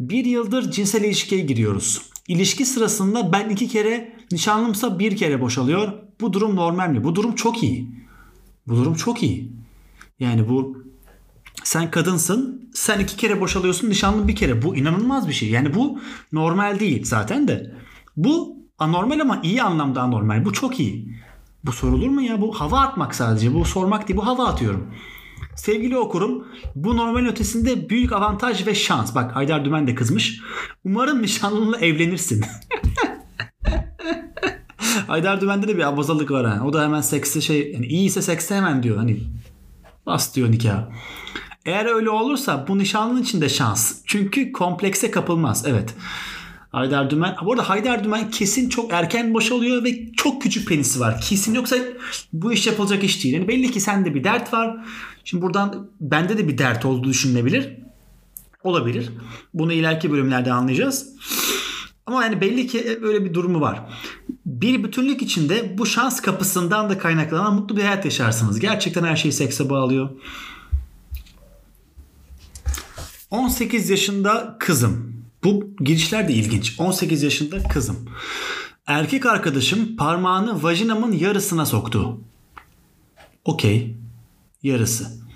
Bir 0.00 0.24
yıldır 0.24 0.70
cinsel 0.70 1.04
ilişkiye 1.04 1.40
giriyoruz. 1.40 2.02
İlişki 2.28 2.66
sırasında 2.66 3.32
ben 3.32 3.48
iki 3.48 3.68
kere, 3.68 4.16
nişanlımsa 4.32 4.98
bir 4.98 5.16
kere 5.16 5.40
boşalıyor. 5.40 5.92
Bu 6.20 6.32
durum 6.32 6.56
normal 6.56 6.90
mi? 6.90 7.04
Bu 7.04 7.14
durum 7.14 7.34
çok 7.34 7.62
iyi. 7.62 7.90
Bu 8.66 8.76
durum 8.76 8.94
çok 8.94 9.22
iyi. 9.22 9.52
Yani 10.20 10.48
bu 10.48 10.84
sen 11.64 11.90
kadınsın, 11.90 12.65
sen 12.76 13.00
iki 13.00 13.16
kere 13.16 13.40
boşalıyorsun, 13.40 13.90
nişanlın 13.90 14.28
bir 14.28 14.36
kere. 14.36 14.62
Bu 14.62 14.76
inanılmaz 14.76 15.28
bir 15.28 15.32
şey. 15.32 15.50
Yani 15.50 15.74
bu 15.74 16.00
normal 16.32 16.80
değil 16.80 17.04
zaten 17.04 17.48
de. 17.48 17.74
Bu 18.16 18.56
anormal 18.78 19.20
ama 19.20 19.40
iyi 19.42 19.62
anlamda 19.62 20.02
anormal. 20.02 20.44
Bu 20.44 20.52
çok 20.52 20.80
iyi. 20.80 21.16
Bu 21.64 21.72
sorulur 21.72 22.08
mu 22.08 22.22
ya? 22.22 22.40
Bu 22.40 22.60
hava 22.60 22.80
atmak 22.80 23.14
sadece. 23.14 23.54
Bu 23.54 23.64
sormak 23.64 24.08
değil. 24.08 24.16
Bu 24.16 24.26
hava 24.26 24.46
atıyorum. 24.46 24.94
Sevgili 25.56 25.98
okurum 25.98 26.46
bu 26.74 26.96
normal 26.96 27.26
ötesinde 27.26 27.88
büyük 27.88 28.12
avantaj 28.12 28.66
ve 28.66 28.74
şans. 28.74 29.14
Bak 29.14 29.36
Haydar 29.36 29.64
Dümen 29.64 29.86
de 29.86 29.94
kızmış. 29.94 30.40
Umarım 30.84 31.22
nişanlınla 31.22 31.78
evlenirsin. 31.78 32.44
Haydar 35.06 35.40
Dümen'de 35.40 35.68
de 35.68 35.76
bir 35.76 35.88
abazalık 35.88 36.30
var 36.30 36.46
ha. 36.46 36.64
O 36.64 36.72
da 36.72 36.82
hemen 36.82 37.00
sekste 37.00 37.40
şey 37.40 37.72
yani 37.72 37.86
iyiyse 37.86 38.22
sekste 38.22 38.54
hemen 38.54 38.82
diyor. 38.82 38.96
Hani 38.96 39.20
bas 40.06 40.34
diyor 40.34 40.50
nikah. 40.50 40.88
Eğer 41.66 41.86
öyle 41.86 42.10
olursa 42.10 42.64
bu 42.68 42.78
nişanlının 42.78 43.22
için 43.22 43.40
de 43.40 43.48
şans. 43.48 43.94
Çünkü 44.04 44.52
komplekse 44.52 45.10
kapılmaz. 45.10 45.64
Evet. 45.66 45.94
Haydar 46.72 47.10
Dümen. 47.10 47.36
Bu 47.44 47.52
arada 47.52 47.68
Haydar 47.68 48.04
Dümen 48.04 48.30
kesin 48.30 48.68
çok 48.68 48.92
erken 48.92 49.34
boşalıyor 49.34 49.84
ve 49.84 50.12
çok 50.12 50.42
küçük 50.42 50.68
penisi 50.68 51.00
var. 51.00 51.20
Kesin 51.20 51.54
yoksa 51.54 51.76
bu 52.32 52.52
iş 52.52 52.66
yapılacak 52.66 53.04
iş 53.04 53.24
değil. 53.24 53.34
Yani 53.34 53.48
belli 53.48 53.70
ki 53.70 53.80
sende 53.80 54.14
bir 54.14 54.24
dert 54.24 54.52
var. 54.52 54.76
Şimdi 55.24 55.42
buradan 55.42 55.90
bende 56.00 56.38
de 56.38 56.48
bir 56.48 56.58
dert 56.58 56.84
olduğu 56.84 57.08
düşünülebilir. 57.08 57.72
Olabilir. 58.64 59.10
Bunu 59.54 59.72
ileriki 59.72 60.12
bölümlerde 60.12 60.52
anlayacağız. 60.52 61.08
Ama 62.06 62.24
yani 62.24 62.40
belli 62.40 62.66
ki 62.66 62.98
böyle 63.02 63.24
bir 63.24 63.34
durumu 63.34 63.60
var. 63.60 63.80
Bir 64.46 64.84
bütünlük 64.84 65.22
içinde 65.22 65.78
bu 65.78 65.86
şans 65.86 66.20
kapısından 66.20 66.90
da 66.90 66.98
kaynaklanan 66.98 67.54
mutlu 67.54 67.76
bir 67.76 67.82
hayat 67.82 68.04
yaşarsınız. 68.04 68.60
Gerçekten 68.60 69.04
her 69.04 69.16
şeyi 69.16 69.32
sekse 69.32 69.70
bağlıyor. 69.70 70.10
18 73.30 73.90
yaşında 73.90 74.56
kızım. 74.60 75.22
Bu 75.44 75.76
girişler 75.80 76.28
de 76.28 76.32
ilginç. 76.32 76.80
18 76.80 77.22
yaşında 77.22 77.68
kızım. 77.68 78.10
Erkek 78.86 79.26
arkadaşım 79.26 79.96
parmağını 79.96 80.62
vajinamın 80.62 81.12
yarısına 81.12 81.66
soktu. 81.66 82.20
Okey. 83.44 83.96
Yarısı. 84.62 85.26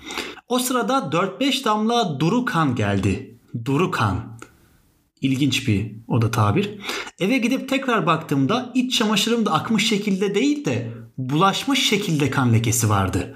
O 0.47 0.59
sırada 0.59 0.97
4-5 0.97 1.65
damla 1.65 2.19
duru 2.19 2.45
kan 2.45 2.75
geldi. 2.75 3.37
Duru 3.65 3.91
kan. 3.91 4.39
İlginç 5.21 5.67
bir 5.67 5.91
o 6.07 6.21
da 6.21 6.31
tabir. 6.31 6.77
Eve 7.19 7.37
gidip 7.37 7.69
tekrar 7.69 8.05
baktığımda 8.05 8.71
iç 8.75 8.97
çamaşırım 8.97 9.45
da 9.45 9.53
akmış 9.53 9.89
şekilde 9.89 10.35
değil 10.35 10.65
de 10.65 10.93
bulaşmış 11.17 11.89
şekilde 11.89 12.29
kan 12.29 12.53
lekesi 12.53 12.89
vardı. 12.89 13.35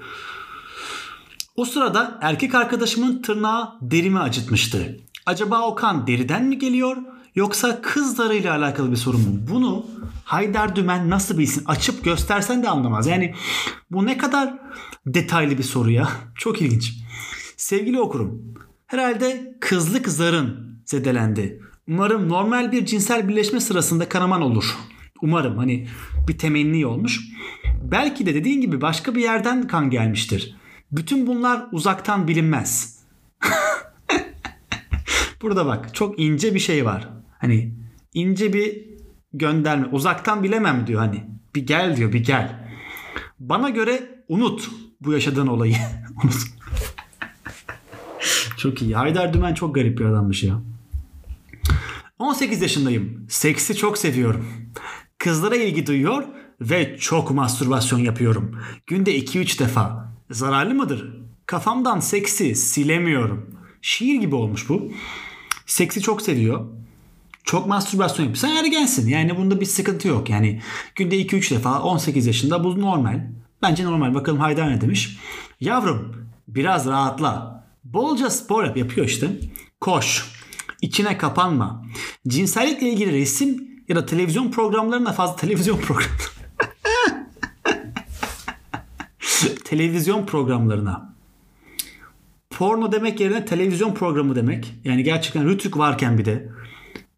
O 1.56 1.64
sırada 1.64 2.18
erkek 2.22 2.54
arkadaşımın 2.54 3.22
tırnağı 3.22 3.72
derimi 3.80 4.18
acıtmıştı. 4.18 4.96
Acaba 5.26 5.60
o 5.60 5.74
kan 5.74 6.06
deriden 6.06 6.44
mi 6.44 6.58
geliyor 6.58 6.96
yoksa 7.34 7.82
kız 7.82 8.18
darıyla 8.18 8.56
alakalı 8.56 8.90
bir 8.90 8.96
sorun 8.96 9.20
mu? 9.20 9.40
Bunu 9.50 9.86
Haydar 10.24 10.76
Dümen 10.76 11.10
nasıl 11.10 11.38
bilsin? 11.38 11.64
Açıp 11.66 12.04
göstersen 12.04 12.62
de 12.62 12.68
anlamaz. 12.68 13.06
Yani 13.06 13.34
bu 13.90 14.06
ne 14.06 14.18
kadar 14.18 14.54
detaylı 15.06 15.58
bir 15.58 15.62
soru 15.62 15.90
ya. 15.90 16.08
Çok 16.34 16.62
ilginç. 16.62 16.94
Sevgili 17.56 18.00
okurum. 18.00 18.54
Herhalde 18.86 19.56
kızlık 19.60 20.08
zarın 20.08 20.78
zedelendi. 20.84 21.62
Umarım 21.88 22.28
normal 22.28 22.72
bir 22.72 22.86
cinsel 22.86 23.28
birleşme 23.28 23.60
sırasında 23.60 24.08
kanaman 24.08 24.42
olur. 24.42 24.76
Umarım 25.22 25.58
hani 25.58 25.88
bir 26.28 26.38
temenni 26.38 26.86
olmuş. 26.86 27.20
Belki 27.82 28.26
de 28.26 28.34
dediğin 28.34 28.60
gibi 28.60 28.80
başka 28.80 29.14
bir 29.14 29.22
yerden 29.22 29.66
kan 29.66 29.90
gelmiştir. 29.90 30.56
Bütün 30.92 31.26
bunlar 31.26 31.66
uzaktan 31.72 32.28
bilinmez. 32.28 32.98
Burada 35.42 35.66
bak 35.66 35.94
çok 35.94 36.20
ince 36.20 36.54
bir 36.54 36.58
şey 36.58 36.84
var. 36.84 37.08
Hani 37.38 37.74
ince 38.14 38.52
bir 38.52 38.84
gönderme. 39.32 39.86
Uzaktan 39.86 40.42
bilemem 40.42 40.86
diyor 40.86 41.00
hani. 41.00 41.24
Bir 41.54 41.66
gel 41.66 41.96
diyor 41.96 42.12
bir 42.12 42.24
gel. 42.24 42.68
Bana 43.38 43.68
göre 43.68 44.24
unut 44.28 44.70
bu 45.00 45.12
yaşadığın 45.12 45.46
olayı. 45.46 45.76
unut. 46.24 46.36
çok 48.56 48.82
iyi. 48.82 48.96
Haydar 48.96 49.32
Dümen 49.32 49.54
çok 49.54 49.74
garip 49.74 49.98
bir 49.98 50.04
adammış 50.04 50.42
ya. 50.42 50.60
18 52.18 52.62
yaşındayım. 52.62 53.26
Seksi 53.28 53.76
çok 53.76 53.98
seviyorum. 53.98 54.46
Kızlara 55.18 55.56
ilgi 55.56 55.86
duyuyor 55.86 56.24
ve 56.60 56.98
çok 56.98 57.30
mastürbasyon 57.30 57.98
yapıyorum. 57.98 58.60
Günde 58.86 59.18
2-3 59.18 59.58
defa. 59.58 60.05
Zararlı 60.30 60.74
mıdır? 60.74 61.12
Kafamdan 61.46 62.00
seksi 62.00 62.54
silemiyorum. 62.54 63.50
Şiir 63.82 64.20
gibi 64.20 64.34
olmuş 64.34 64.68
bu. 64.68 64.92
Seksi 65.66 66.00
çok 66.00 66.22
seviyor. 66.22 66.66
Çok 67.44 67.66
mastürbasyon 67.66 68.26
yapıyor. 68.26 68.36
Sen 68.36 68.64
ergensin. 68.64 69.08
Yani 69.08 69.36
bunda 69.36 69.60
bir 69.60 69.66
sıkıntı 69.66 70.08
yok. 70.08 70.30
Yani 70.30 70.62
günde 70.94 71.22
2-3 71.22 71.54
defa 71.54 71.82
18 71.82 72.26
yaşında 72.26 72.64
bu 72.64 72.80
normal. 72.80 73.26
Bence 73.62 73.84
normal. 73.84 74.14
Bakalım 74.14 74.38
Haydar 74.38 74.70
ne 74.70 74.80
demiş. 74.80 75.18
Yavrum 75.60 76.28
biraz 76.48 76.86
rahatla. 76.86 77.64
Bolca 77.84 78.30
spor 78.30 78.64
yap. 78.64 78.76
Yapıyor 78.76 79.06
işte. 79.06 79.30
Koş. 79.80 80.32
İçine 80.82 81.18
kapanma. 81.18 81.86
Cinsellikle 82.28 82.90
ilgili 82.90 83.12
resim 83.12 83.68
ya 83.88 83.96
da 83.96 84.06
televizyon 84.06 84.50
programlarına 84.50 85.12
fazla 85.12 85.36
televizyon 85.46 85.76
program 85.76 86.10
televizyon 89.64 90.26
programlarına 90.26 91.16
porno 92.50 92.92
demek 92.92 93.20
yerine 93.20 93.44
televizyon 93.44 93.94
programı 93.94 94.36
demek. 94.36 94.74
Yani 94.84 95.02
gerçekten 95.02 95.48
Rütük 95.48 95.78
varken 95.78 96.18
bir 96.18 96.24
de 96.24 96.48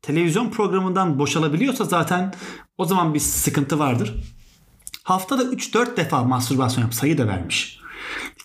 televizyon 0.02 0.50
programından 0.50 1.18
boşalabiliyorsa 1.18 1.84
zaten 1.84 2.34
o 2.78 2.84
zaman 2.84 3.14
bir 3.14 3.20
sıkıntı 3.20 3.78
vardır. 3.78 4.14
Haftada 5.02 5.42
3-4 5.42 5.96
defa 5.96 6.24
mastürbasyon 6.24 6.84
yap 6.84 6.94
sayı 6.94 7.18
da 7.18 7.26
vermiş. 7.26 7.80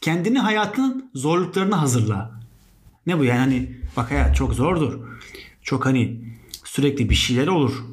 Kendini 0.01 0.39
hayatının 0.39 1.11
zorluklarına 1.13 1.81
hazırla. 1.81 2.31
Ne 3.05 3.19
bu 3.19 3.23
yani 3.23 3.39
hani 3.39 3.81
bak 3.97 4.11
hayat 4.11 4.35
çok 4.35 4.53
zordur. 4.53 4.99
Çok 5.61 5.85
hani 5.85 6.21
sürekli 6.63 7.09
bir 7.09 7.15
şeyler 7.15 7.47
olur. 7.47 7.83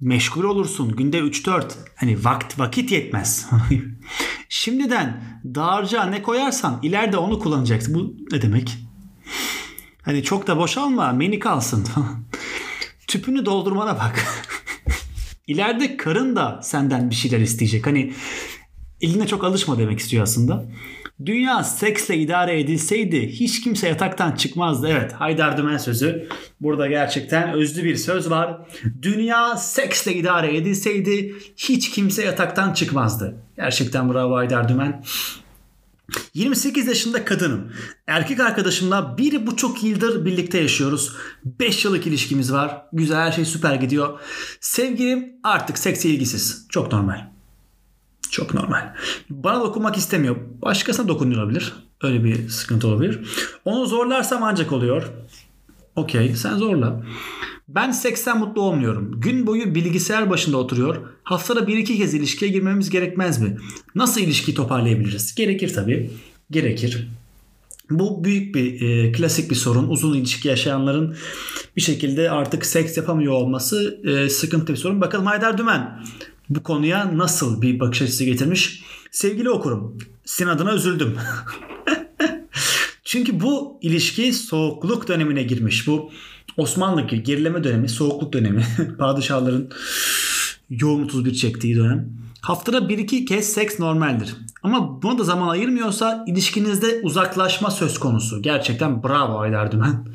Meşgul 0.00 0.44
olursun. 0.44 0.96
Günde 0.96 1.18
3-4. 1.18 1.64
Hani 1.96 2.24
vakit 2.24 2.58
vakit 2.58 2.92
yetmez. 2.92 3.46
Şimdiden 4.48 5.22
dağarcığa 5.44 6.04
ne 6.04 6.22
koyarsan 6.22 6.80
ileride 6.82 7.16
onu 7.16 7.38
kullanacaksın. 7.38 7.94
Bu 7.94 8.16
ne 8.36 8.42
demek? 8.42 8.78
Hani 10.02 10.22
çok 10.22 10.46
da 10.46 10.56
boşalma 10.56 11.12
meni 11.12 11.38
kalsın. 11.38 11.86
Tüpünü 13.06 13.46
doldurmana 13.46 13.98
bak. 13.98 14.24
İleride 15.46 15.96
karın 15.96 16.36
da 16.36 16.60
senden 16.62 17.10
bir 17.10 17.14
şeyler 17.14 17.40
isteyecek. 17.40 17.86
Hani 17.86 18.12
eline 19.00 19.26
çok 19.26 19.44
alışma 19.44 19.78
demek 19.78 19.98
istiyor 19.98 20.22
aslında. 20.22 20.68
Dünya 21.26 21.64
seksle 21.64 22.16
idare 22.16 22.60
edilseydi 22.60 23.28
hiç 23.28 23.60
kimse 23.60 23.88
yataktan 23.88 24.32
çıkmazdı. 24.32 24.88
Evet 24.88 25.12
Haydar 25.12 25.56
Dümen 25.56 25.76
sözü. 25.76 26.28
Burada 26.60 26.86
gerçekten 26.86 27.52
özlü 27.52 27.84
bir 27.84 27.96
söz 27.96 28.30
var. 28.30 28.58
Dünya 29.02 29.56
seksle 29.56 30.14
idare 30.14 30.56
edilseydi 30.56 31.34
hiç 31.56 31.90
kimse 31.90 32.24
yataktan 32.24 32.72
çıkmazdı. 32.72 33.34
Gerçekten 33.56 34.12
bravo 34.12 34.36
Haydar 34.36 34.68
Dümen. 34.68 35.02
28 36.34 36.86
yaşında 36.86 37.24
kadınım. 37.24 37.72
Erkek 38.06 38.40
arkadaşımla 38.40 39.18
bir 39.18 39.46
buçuk 39.46 39.84
yıldır 39.84 40.24
birlikte 40.24 40.58
yaşıyoruz. 40.58 41.12
5 41.44 41.84
yıllık 41.84 42.06
ilişkimiz 42.06 42.52
var. 42.52 42.82
Güzel 42.92 43.18
her 43.18 43.32
şey 43.32 43.44
süper 43.44 43.74
gidiyor. 43.74 44.20
Sevgilim 44.60 45.32
artık 45.44 45.78
sekse 45.78 46.08
ilgisiz. 46.08 46.66
Çok 46.68 46.92
normal. 46.92 47.29
Çok 48.30 48.54
normal. 48.54 48.94
Bana 49.30 49.60
dokunmak 49.60 49.96
istemiyor. 49.96 50.36
Başkasına 50.62 51.08
dokunuyor 51.08 51.42
olabilir. 51.42 51.72
Öyle 52.02 52.24
bir 52.24 52.48
sıkıntı 52.48 52.88
olabilir. 52.88 53.20
Onu 53.64 53.86
zorlarsam 53.86 54.42
ancak 54.42 54.72
oluyor. 54.72 55.10
Okey 55.96 56.34
sen 56.36 56.56
zorla. 56.56 57.02
Ben 57.68 57.90
seksten 57.90 58.38
mutlu 58.38 58.62
olmuyorum. 58.62 59.20
Gün 59.20 59.46
boyu 59.46 59.74
bilgisayar 59.74 60.30
başında 60.30 60.56
oturuyor. 60.56 60.96
Haftada 61.22 61.66
bir 61.66 61.78
iki 61.78 61.98
kez 61.98 62.14
ilişkiye 62.14 62.50
girmemiz 62.50 62.90
gerekmez 62.90 63.40
mi? 63.40 63.56
Nasıl 63.94 64.20
ilişkiyi 64.20 64.54
toparlayabiliriz? 64.54 65.34
Gerekir 65.34 65.74
tabii. 65.74 66.10
Gerekir. 66.50 67.08
Bu 67.90 68.24
büyük 68.24 68.54
bir 68.54 68.80
e, 68.80 69.12
klasik 69.12 69.50
bir 69.50 69.54
sorun. 69.56 69.88
Uzun 69.88 70.14
ilişki 70.14 70.48
yaşayanların 70.48 71.16
bir 71.76 71.80
şekilde 71.80 72.30
artık 72.30 72.66
seks 72.66 72.96
yapamıyor 72.96 73.32
olması 73.32 74.00
e, 74.04 74.28
sıkıntı 74.28 74.72
bir 74.72 74.78
sorun. 74.78 75.00
Bakalım 75.00 75.26
Haydar 75.26 75.58
Dümen 75.58 76.00
bu 76.50 76.62
konuya 76.62 77.18
nasıl 77.18 77.62
bir 77.62 77.80
bakış 77.80 78.02
açısı 78.02 78.24
getirmiş? 78.24 78.82
Sevgili 79.10 79.50
okurum, 79.50 79.98
senin 80.24 80.48
adına 80.48 80.74
üzüldüm. 80.74 81.16
Çünkü 83.04 83.40
bu 83.40 83.78
ilişki 83.82 84.32
soğukluk 84.32 85.08
dönemine 85.08 85.42
girmiş. 85.42 85.86
Bu 85.86 86.10
Osmanlı 86.56 87.02
gerileme 87.02 87.64
dönemi, 87.64 87.88
soğukluk 87.88 88.32
dönemi. 88.32 88.66
Padişahların 88.98 89.70
yoğun 90.70 91.04
31 91.04 91.34
çektiği 91.34 91.76
dönem. 91.76 92.08
Haftada 92.40 92.88
bir 92.88 92.98
iki 92.98 93.24
kez 93.24 93.52
seks 93.52 93.78
normaldir. 93.78 94.36
Ama 94.62 95.02
buna 95.02 95.18
da 95.18 95.24
zaman 95.24 95.48
ayırmıyorsa 95.48 96.24
ilişkinizde 96.28 97.00
uzaklaşma 97.02 97.70
söz 97.70 97.98
konusu. 97.98 98.42
Gerçekten 98.42 99.02
bravo 99.02 99.38
Aydar 99.38 99.72
Dümen. 99.72 100.08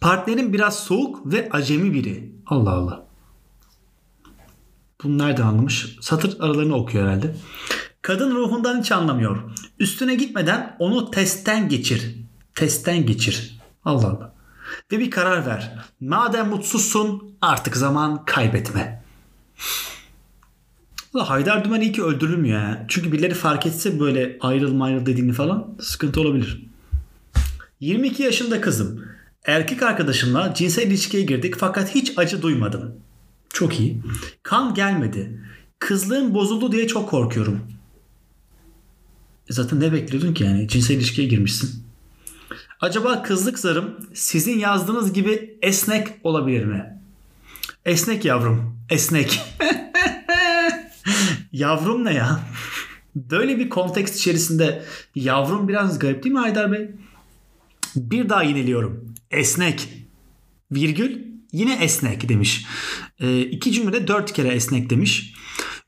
Partnerin 0.00 0.52
biraz 0.52 0.78
soğuk 0.78 1.32
ve 1.32 1.48
acemi 1.52 1.94
biri. 1.94 2.32
Allah 2.46 2.70
Allah. 2.70 3.05
Bunu 5.02 5.18
nereden 5.18 5.42
anlamış? 5.42 5.96
Satır 6.00 6.40
aralarını 6.40 6.74
okuyor 6.74 7.04
herhalde. 7.04 7.34
Kadın 8.02 8.34
ruhundan 8.34 8.80
hiç 8.80 8.92
anlamıyor. 8.92 9.42
Üstüne 9.78 10.14
gitmeden 10.14 10.76
onu 10.78 11.10
testten 11.10 11.68
geçir. 11.68 12.16
Testten 12.54 13.06
geçir. 13.06 13.58
Allah 13.84 14.06
Allah. 14.06 14.34
Ve 14.92 14.98
bir 14.98 15.10
karar 15.10 15.46
ver. 15.46 15.78
Madem 16.00 16.48
mutsuzsun 16.48 17.36
artık 17.40 17.76
zaman 17.76 18.24
kaybetme. 18.24 19.02
Haydar 21.14 21.64
Dümen 21.64 21.80
iyi 21.80 21.92
ki 21.92 22.02
öldürülmüyor 22.02 22.60
yani. 22.60 22.78
Çünkü 22.88 23.12
birileri 23.12 23.34
fark 23.34 23.66
etse 23.66 24.00
böyle 24.00 24.36
ayrıl 24.40 24.80
ayrıl 24.80 25.06
dediğini 25.06 25.32
falan 25.32 25.76
sıkıntı 25.80 26.20
olabilir. 26.20 26.66
22 27.80 28.22
yaşında 28.22 28.60
kızım. 28.60 29.04
Erkek 29.44 29.82
arkadaşımla 29.82 30.54
cinsel 30.54 30.86
ilişkiye 30.86 31.22
girdik 31.22 31.54
fakat 31.58 31.94
hiç 31.94 32.18
acı 32.18 32.42
duymadım. 32.42 33.05
Çok 33.56 33.80
iyi. 33.80 34.02
Kan 34.42 34.74
gelmedi. 34.74 35.40
Kızlığım 35.78 36.34
bozuldu 36.34 36.72
diye 36.72 36.86
çok 36.86 37.10
korkuyorum. 37.10 37.60
E 39.50 39.52
zaten 39.52 39.80
ne 39.80 39.92
bekliyordun 39.92 40.34
ki 40.34 40.44
yani? 40.44 40.68
Cinsel 40.68 40.94
ilişkiye 40.94 41.28
girmişsin. 41.28 41.84
Acaba 42.80 43.22
kızlık 43.22 43.58
zarım 43.58 43.96
sizin 44.14 44.58
yazdığınız 44.58 45.12
gibi 45.12 45.58
esnek 45.62 46.08
olabilir 46.24 46.64
mi? 46.64 47.00
Esnek 47.84 48.24
yavrum. 48.24 48.78
Esnek. 48.90 49.40
yavrum 51.52 52.04
ne 52.04 52.14
ya? 52.14 52.40
Böyle 53.14 53.58
bir 53.58 53.68
kontekst 53.68 54.16
içerisinde 54.16 54.84
yavrum 55.14 55.68
biraz 55.68 55.98
garip 55.98 56.24
değil 56.24 56.34
mi 56.34 56.40
Haydar 56.40 56.72
Bey? 56.72 56.90
Bir 57.96 58.28
daha 58.28 58.42
yineliyorum. 58.42 59.14
Esnek. 59.30 59.88
Virgül 60.72 61.35
yine 61.56 61.74
esnek 61.74 62.28
demiş. 62.28 62.66
E, 63.20 63.40
iki 63.40 63.72
cümlede 63.72 64.08
dört 64.08 64.32
kere 64.32 64.48
esnek 64.48 64.90
demiş. 64.90 65.34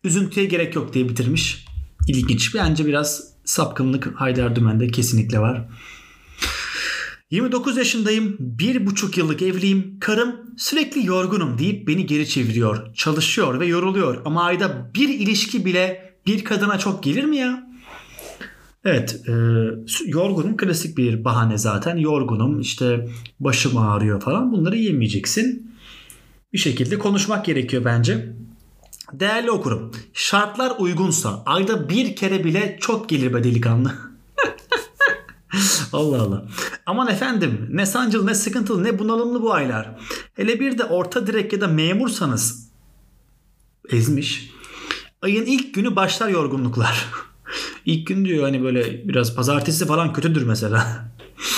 Üzüntüye 0.04 0.46
gerek 0.46 0.74
yok 0.74 0.94
diye 0.94 1.08
bitirmiş. 1.08 1.64
İlginç. 2.08 2.54
Bence 2.54 2.86
biraz 2.86 3.24
sapkınlık 3.44 4.20
Haydar 4.20 4.56
Dümen'de 4.56 4.88
kesinlikle 4.88 5.38
var. 5.38 5.68
29 7.30 7.76
yaşındayım. 7.76 8.36
Bir 8.38 8.86
buçuk 8.86 9.18
yıllık 9.18 9.42
evliyim. 9.42 10.00
Karım 10.00 10.36
sürekli 10.58 11.06
yorgunum 11.06 11.58
deyip 11.58 11.88
beni 11.88 12.06
geri 12.06 12.28
çeviriyor. 12.28 12.94
Çalışıyor 12.94 13.60
ve 13.60 13.66
yoruluyor. 13.66 14.22
Ama 14.24 14.42
ayda 14.42 14.90
bir 14.94 15.08
ilişki 15.08 15.64
bile 15.64 16.14
bir 16.26 16.44
kadına 16.44 16.78
çok 16.78 17.02
gelir 17.02 17.24
mi 17.24 17.36
ya? 17.36 17.67
Evet, 18.88 19.20
e, 19.28 19.32
yorgunum 20.06 20.56
klasik 20.56 20.98
bir 20.98 21.24
bahane 21.24 21.58
zaten. 21.58 21.96
Yorgunum, 21.96 22.60
işte 22.60 23.08
başım 23.40 23.76
ağrıyor 23.76 24.20
falan. 24.20 24.52
Bunları 24.52 24.76
yemeyeceksin. 24.76 25.72
Bir 26.52 26.58
şekilde 26.58 26.98
konuşmak 26.98 27.44
gerekiyor 27.44 27.84
bence. 27.84 28.32
Değerli 29.12 29.50
okurum, 29.50 29.92
şartlar 30.12 30.72
uygunsa 30.78 31.42
ayda 31.46 31.88
bir 31.88 32.16
kere 32.16 32.44
bile 32.44 32.78
çok 32.80 33.08
gelir 33.08 33.34
be 33.34 33.44
delikanlı. 33.44 33.92
Allah 35.92 36.22
Allah. 36.22 36.46
Aman 36.86 37.08
efendim 37.08 37.68
ne 37.70 37.86
sancılı 37.86 38.26
ne 38.26 38.34
sıkıntılı 38.34 38.84
ne 38.84 38.98
bunalımlı 38.98 39.42
bu 39.42 39.52
aylar. 39.52 39.98
Hele 40.34 40.60
bir 40.60 40.78
de 40.78 40.84
orta 40.84 41.26
direk 41.26 41.52
ya 41.52 41.60
da 41.60 41.66
memursanız 41.66 42.70
ezmiş. 43.90 44.50
Ayın 45.22 45.46
ilk 45.46 45.74
günü 45.74 45.96
başlar 45.96 46.28
yorgunluklar. 46.28 47.06
İlk 47.88 48.06
gün 48.06 48.24
diyor 48.24 48.42
hani 48.42 48.62
böyle 48.62 49.08
biraz 49.08 49.34
pazartesi 49.34 49.86
falan 49.86 50.12
kötüdür 50.12 50.42
mesela. 50.42 51.08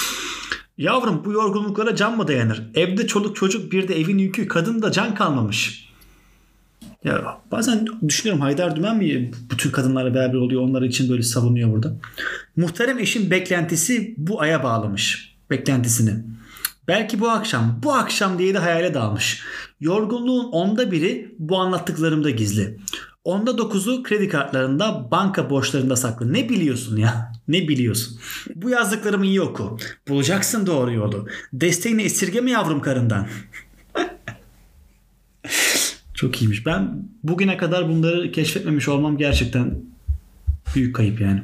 Yavrum 0.78 1.24
bu 1.24 1.32
yorgunluklara 1.32 1.96
can 1.96 2.16
mı 2.16 2.28
dayanır? 2.28 2.62
Evde 2.74 3.06
çoluk 3.06 3.36
çocuk 3.36 3.72
bir 3.72 3.88
de 3.88 4.00
evin 4.00 4.18
yükü 4.18 4.48
kadın 4.48 4.82
da 4.82 4.92
can 4.92 5.14
kalmamış. 5.14 5.88
Ya 7.04 7.40
bazen 7.50 7.86
düşünüyorum 8.08 8.42
Haydar 8.42 8.76
Dümen 8.76 8.96
mi 8.96 9.30
bütün 9.50 9.70
kadınlarla 9.70 10.14
beraber 10.14 10.34
oluyor 10.34 10.62
onlar 10.62 10.82
için 10.82 11.10
böyle 11.10 11.22
savunuyor 11.22 11.72
burada. 11.72 11.96
Muhterem 12.56 12.98
eşin 12.98 13.30
beklentisi 13.30 14.14
bu 14.16 14.40
aya 14.40 14.62
bağlamış. 14.62 15.36
Beklentisini. 15.50 16.24
Belki 16.88 17.20
bu 17.20 17.30
akşam, 17.30 17.80
bu 17.82 17.92
akşam 17.92 18.38
diye 18.38 18.54
de 18.54 18.58
hayale 18.58 18.94
dalmış. 18.94 19.42
Yorgunluğun 19.80 20.52
onda 20.52 20.92
biri 20.92 21.34
bu 21.38 21.58
anlattıklarımda 21.58 22.30
gizli. 22.30 22.78
Onda 23.24 23.58
dokuzu 23.58 24.02
kredi 24.02 24.28
kartlarında, 24.28 25.08
banka 25.10 25.50
borçlarında 25.50 25.96
saklı. 25.96 26.32
Ne 26.32 26.48
biliyorsun 26.48 26.96
ya? 26.96 27.32
Ne 27.48 27.68
biliyorsun? 27.68 28.18
Bu 28.54 28.70
yazdıklarımı 28.70 29.26
iyi 29.26 29.40
oku. 29.40 29.78
Bulacaksın 30.08 30.66
doğru 30.66 30.92
yolu. 30.92 31.28
Desteğini 31.52 32.02
esirgeme 32.02 32.50
yavrum 32.50 32.80
karından. 32.80 33.28
Çok 36.14 36.42
iyiymiş. 36.42 36.66
Ben 36.66 37.08
bugüne 37.22 37.56
kadar 37.56 37.88
bunları 37.88 38.32
keşfetmemiş 38.32 38.88
olmam 38.88 39.18
gerçekten 39.18 39.74
büyük 40.74 40.96
kayıp 40.96 41.20
yani. 41.20 41.42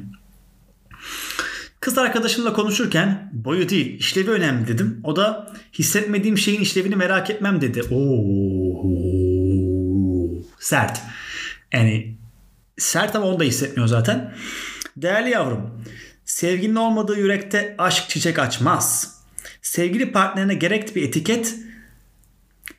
Kız 1.79 1.97
arkadaşımla 1.97 2.53
konuşurken 2.53 3.31
boyu 3.33 3.69
değil 3.69 3.99
işlevi 3.99 4.31
önemli 4.31 4.67
dedim. 4.67 5.01
O 5.03 5.15
da 5.15 5.53
hissetmediğim 5.73 6.37
şeyin 6.37 6.61
işlevini 6.61 6.95
merak 6.95 7.29
etmem 7.29 7.61
dedi. 7.61 7.83
Oo 7.91 8.77
sert. 10.59 11.01
Yani 11.73 12.15
sert 12.77 13.15
ama 13.15 13.25
onu 13.25 13.39
da 13.39 13.43
hissetmiyor 13.43 13.87
zaten. 13.87 14.35
Değerli 14.97 15.29
yavrum, 15.29 15.83
sevginin 16.25 16.75
olmadığı 16.75 17.19
yürekte 17.19 17.75
aşk 17.77 18.09
çiçek 18.09 18.39
açmaz. 18.39 19.17
Sevgili 19.61 20.11
partnerine 20.11 20.53
gerek 20.53 20.95
bir 20.95 21.03
etiket 21.03 21.55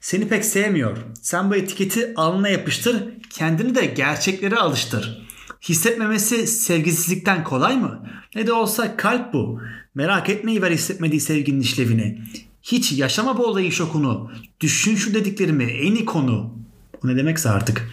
seni 0.01 0.29
pek 0.29 0.44
sevmiyor. 0.44 0.96
Sen 1.22 1.51
bu 1.51 1.57
etiketi 1.57 2.12
alnına 2.16 2.48
yapıştır, 2.48 3.05
kendini 3.31 3.74
de 3.74 3.87
gerçekleri 3.87 4.57
alıştır. 4.57 5.29
Hissetmemesi 5.62 6.46
sevgisizlikten 6.46 7.44
kolay 7.44 7.77
mı? 7.77 8.07
Ne 8.35 8.46
de 8.46 8.53
olsa 8.53 8.96
kalp 8.96 9.33
bu. 9.33 9.61
Merak 9.94 10.29
etmeyi 10.29 10.62
ver 10.62 10.70
hissetmediği 10.70 11.20
sevginin 11.20 11.61
işlevini. 11.61 12.22
Hiç 12.62 12.92
yaşama 12.92 13.38
bu 13.38 13.46
olayın 13.46 13.70
şokunu. 13.70 14.33
Düşün 14.61 14.96
şu 14.96 15.14
dediklerimi 15.14 15.64
en 15.64 16.05
konu. 16.05 16.55
Bu 17.03 17.09
ne 17.09 17.16
demekse 17.16 17.51
artık. 17.51 17.90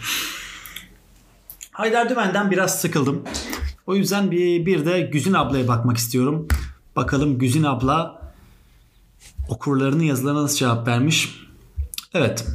Haydar 1.76 2.08
Dümen'den 2.08 2.50
biraz 2.50 2.80
sıkıldım. 2.80 3.22
O 3.86 3.94
yüzden 3.94 4.30
bir, 4.30 4.66
bir 4.66 4.86
de 4.86 5.00
Güzin 5.00 5.32
ablaya 5.32 5.68
bakmak 5.68 5.96
istiyorum. 5.96 6.48
Bakalım 6.96 7.38
Güzin 7.38 7.62
abla 7.62 8.22
okurlarının 9.48 10.02
yazılarına 10.02 10.42
nasıl 10.42 10.56
cevap 10.56 10.88
vermiş. 10.88 11.46
Evet. 12.14 12.46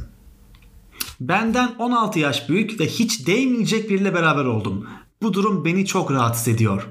Benden 1.20 1.74
16 1.78 2.18
yaş 2.18 2.48
büyük 2.48 2.80
ve 2.80 2.86
hiç 2.86 3.26
değmeyecek 3.26 3.90
biriyle 3.90 4.14
beraber 4.14 4.44
oldum. 4.44 4.86
Bu 5.22 5.34
durum 5.34 5.64
beni 5.64 5.86
çok 5.86 6.10
rahatsız 6.10 6.48
ediyor. 6.48 6.88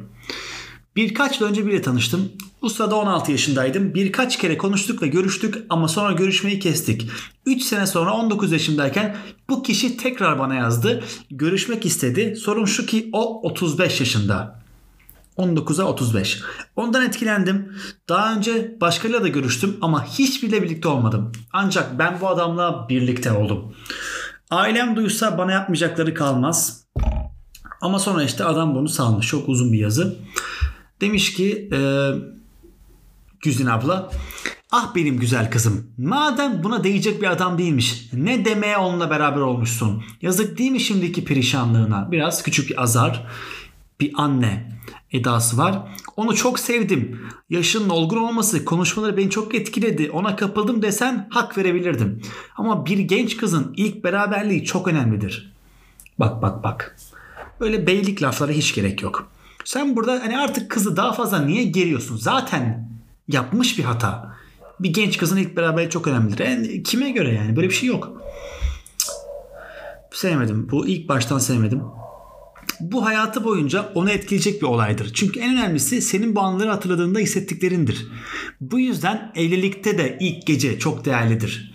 Birkaç 0.95 1.41
yıl 1.41 1.47
önce 1.47 1.65
biriyle 1.65 1.81
tanıştım. 1.81 2.31
Bu 2.61 2.69
sırada 2.69 2.95
16 2.95 3.31
yaşındaydım. 3.31 3.93
Birkaç 3.93 4.37
kere 4.37 4.57
konuştuk 4.57 5.01
ve 5.01 5.07
görüştük 5.07 5.57
ama 5.69 5.87
sonra 5.87 6.11
görüşmeyi 6.11 6.59
kestik. 6.59 7.09
3 7.45 7.63
sene 7.63 7.87
sonra 7.87 8.13
19 8.13 8.51
yaşındayken 8.51 9.17
bu 9.49 9.63
kişi 9.63 9.97
tekrar 9.97 10.39
bana 10.39 10.55
yazdı. 10.55 11.03
Görüşmek 11.31 11.85
istedi. 11.85 12.35
Sorun 12.35 12.65
şu 12.65 12.85
ki 12.85 13.09
o 13.13 13.41
35 13.49 13.99
yaşında. 13.99 14.61
19'a 15.37 15.85
35. 15.85 16.41
Ondan 16.75 17.05
etkilendim. 17.05 17.75
Daha 18.09 18.35
önce 18.35 18.77
başkalarıyla 18.81 19.23
da 19.23 19.27
görüştüm 19.27 19.77
ama 19.81 20.05
hiçbiriyle 20.05 20.63
birlikte 20.63 20.87
olmadım. 20.87 21.31
Ancak 21.53 21.99
ben 21.99 22.21
bu 22.21 22.27
adamla 22.27 22.89
birlikte 22.89 23.31
oldum. 23.31 23.75
Ailem 24.51 24.95
duysa 24.95 25.37
bana 25.37 25.51
yapmayacakları 25.51 26.13
kalmaz. 26.13 26.85
Ama 27.81 27.99
sonra 27.99 28.23
işte 28.23 28.43
adam 28.43 28.75
bunu 28.75 28.89
salmış. 28.89 29.27
Çok 29.27 29.49
uzun 29.49 29.73
bir 29.73 29.79
yazı. 29.79 30.15
Demiş 31.01 31.33
ki 31.33 31.69
e, 31.73 32.11
Güzin 33.41 33.65
abla 33.65 34.11
Ah 34.71 34.95
benim 34.95 35.19
güzel 35.19 35.51
kızım. 35.51 35.87
Madem 35.97 36.63
buna 36.63 36.83
değecek 36.83 37.21
bir 37.21 37.31
adam 37.31 37.57
değilmiş. 37.57 38.09
Ne 38.13 38.45
demeye 38.45 38.77
onunla 38.77 39.09
beraber 39.09 39.41
olmuşsun. 39.41 40.03
Yazık 40.21 40.57
değil 40.57 40.71
mi 40.71 40.79
şimdiki 40.79 41.25
perişanlığına? 41.25 42.11
Biraz 42.11 42.43
küçük 42.43 42.69
bir 42.69 42.81
azar. 42.83 43.27
Bir 43.99 44.11
anne 44.15 44.71
edası 45.11 45.57
var. 45.57 45.79
Onu 46.17 46.35
çok 46.35 46.59
sevdim. 46.59 47.21
Yaşının 47.49 47.89
olgun 47.89 48.17
olması, 48.17 48.65
konuşmaları 48.65 49.17
beni 49.17 49.29
çok 49.29 49.55
etkiledi. 49.55 50.11
Ona 50.11 50.35
kapıldım 50.35 50.81
desen 50.81 51.27
hak 51.31 51.57
verebilirdim. 51.57 52.21
Ama 52.57 52.85
bir 52.85 52.99
genç 52.99 53.37
kızın 53.37 53.73
ilk 53.77 54.03
beraberliği 54.03 54.63
çok 54.63 54.87
önemlidir. 54.87 55.53
Bak 56.19 56.41
bak 56.41 56.63
bak. 56.63 56.97
Böyle 57.59 57.87
beylik 57.87 58.23
laflara 58.23 58.51
hiç 58.51 58.75
gerek 58.75 59.01
yok. 59.01 59.27
Sen 59.65 59.95
burada 59.95 60.11
hani 60.11 60.37
artık 60.37 60.71
kızı 60.71 60.97
daha 60.97 61.13
fazla 61.13 61.39
niye 61.39 61.63
geriyorsun? 61.63 62.17
Zaten 62.17 62.91
yapmış 63.33 63.77
bir 63.77 63.83
hata. 63.83 64.35
Bir 64.79 64.93
genç 64.93 65.17
kızın 65.17 65.37
ilk 65.37 65.57
beraberliği 65.57 65.89
çok 65.89 66.07
önemlidir. 66.07 66.45
Yani 66.45 66.83
kime 66.83 67.11
göre 67.11 67.33
yani? 67.33 67.55
Böyle 67.55 67.69
bir 67.69 67.73
şey 67.73 67.89
yok. 67.89 68.21
Sevmedim. 70.11 70.67
Bu 70.71 70.87
ilk 70.87 71.09
baştan 71.09 71.37
sevmedim. 71.37 71.81
Bu 72.79 73.05
hayatı 73.05 73.43
boyunca 73.43 73.91
onu 73.95 74.09
etkileyecek 74.09 74.61
bir 74.61 74.67
olaydır. 74.67 75.11
Çünkü 75.13 75.39
en 75.39 75.53
önemlisi 75.53 76.01
senin 76.01 76.35
bu 76.35 76.41
anları 76.41 76.69
hatırladığında 76.69 77.19
hissettiklerindir. 77.19 78.07
Bu 78.61 78.79
yüzden 78.79 79.31
evlilikte 79.35 79.97
de 79.97 80.17
ilk 80.19 80.47
gece 80.47 80.79
çok 80.79 81.05
değerlidir. 81.05 81.73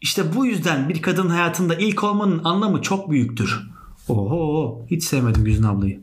İşte 0.00 0.36
bu 0.36 0.46
yüzden 0.46 0.88
bir 0.88 1.02
kadın 1.02 1.28
hayatında 1.28 1.74
ilk 1.74 2.04
olmanın 2.04 2.44
anlamı 2.44 2.82
çok 2.82 3.10
büyüktür. 3.10 3.60
Oho 4.08 4.86
hiç 4.90 5.04
sevmedim 5.04 5.44
Güzin 5.44 5.62
ablayı. 5.62 6.00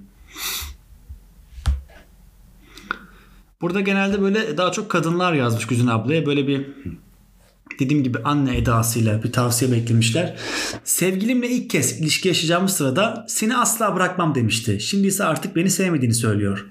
Burada 3.64 3.82
genelde 3.82 4.22
böyle 4.22 4.58
daha 4.58 4.72
çok 4.72 4.90
kadınlar 4.90 5.34
yazmış 5.34 5.68
Güzin 5.68 5.88
ablaya. 5.88 6.26
Böyle 6.26 6.48
bir 6.48 6.68
dediğim 7.80 8.04
gibi 8.04 8.18
anne 8.24 8.58
edasıyla 8.58 9.24
bir 9.24 9.32
tavsiye 9.32 9.72
beklemişler. 9.72 10.38
Sevgilimle 10.84 11.50
ilk 11.50 11.70
kez 11.70 12.02
ilişki 12.02 12.28
yaşayacağımız 12.28 12.74
sırada 12.74 13.26
seni 13.30 13.58
asla 13.58 13.96
bırakmam 13.96 14.36
demişti. 14.36 14.80
Şimdi 14.80 15.08
ise 15.08 15.24
artık 15.24 15.56
beni 15.56 15.70
sevmediğini 15.70 16.14
söylüyor. 16.14 16.66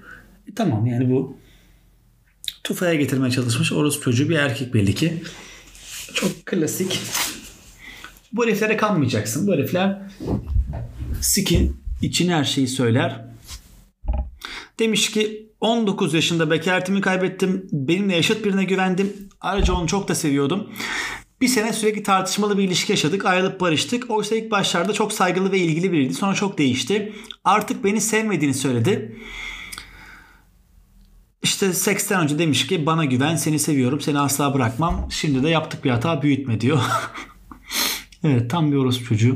E 0.51 0.53
tamam 0.55 0.85
yani 0.85 1.09
bu 1.09 1.37
tufaya 2.63 2.93
getirmeye 2.93 3.31
çalışmış 3.31 3.71
orospu 3.71 4.03
çocuğu 4.03 4.29
bir 4.29 4.35
erkek 4.35 4.73
belli 4.73 4.95
ki. 4.95 5.23
Çok 6.13 6.45
klasik. 6.45 6.99
Bu 8.33 8.45
heriflere 8.45 8.77
kanmayacaksın. 8.77 9.47
Bu 9.47 9.53
herifler 9.53 10.01
sikin 11.21 11.77
için 12.01 12.29
her 12.29 12.43
şeyi 12.43 12.67
söyler. 12.67 13.25
Demiş 14.79 15.11
ki 15.11 15.52
19 15.63 16.13
yaşında 16.13 16.51
bekaretimi 16.51 17.01
kaybettim. 17.01 17.67
Benimle 17.71 18.15
yaşıt 18.15 18.45
birine 18.45 18.63
güvendim. 18.63 19.29
Ayrıca 19.41 19.73
onu 19.73 19.87
çok 19.87 20.07
da 20.07 20.15
seviyordum. 20.15 20.69
Bir 21.41 21.47
sene 21.47 21.73
sürekli 21.73 22.03
tartışmalı 22.03 22.57
bir 22.57 22.63
ilişki 22.63 22.91
yaşadık. 22.91 23.25
Ayrılıp 23.25 23.59
barıştık. 23.61 24.09
Oysa 24.09 24.35
ilk 24.35 24.51
başlarda 24.51 24.93
çok 24.93 25.13
saygılı 25.13 25.51
ve 25.51 25.59
ilgili 25.59 25.91
biriydi. 25.91 26.13
Sonra 26.13 26.33
çok 26.33 26.57
değişti. 26.57 27.13
Artık 27.43 27.83
beni 27.83 28.01
sevmediğini 28.01 28.53
söyledi. 28.53 29.17
İşte 31.43 31.73
seksten 31.73 32.21
önce 32.23 32.39
demiş 32.39 32.67
ki 32.67 32.85
bana 32.85 33.05
güven 33.05 33.35
seni 33.35 33.59
seviyorum 33.59 34.01
seni 34.01 34.19
asla 34.19 34.53
bırakmam. 34.53 35.07
Şimdi 35.11 35.43
de 35.43 35.49
yaptık 35.49 35.85
bir 35.85 35.89
hata 35.89 36.21
büyütme 36.21 36.61
diyor. 36.61 36.79
evet 38.23 38.51
tam 38.51 38.71
bir 38.71 38.77
orospu 38.77 39.05
çocuğu. 39.05 39.35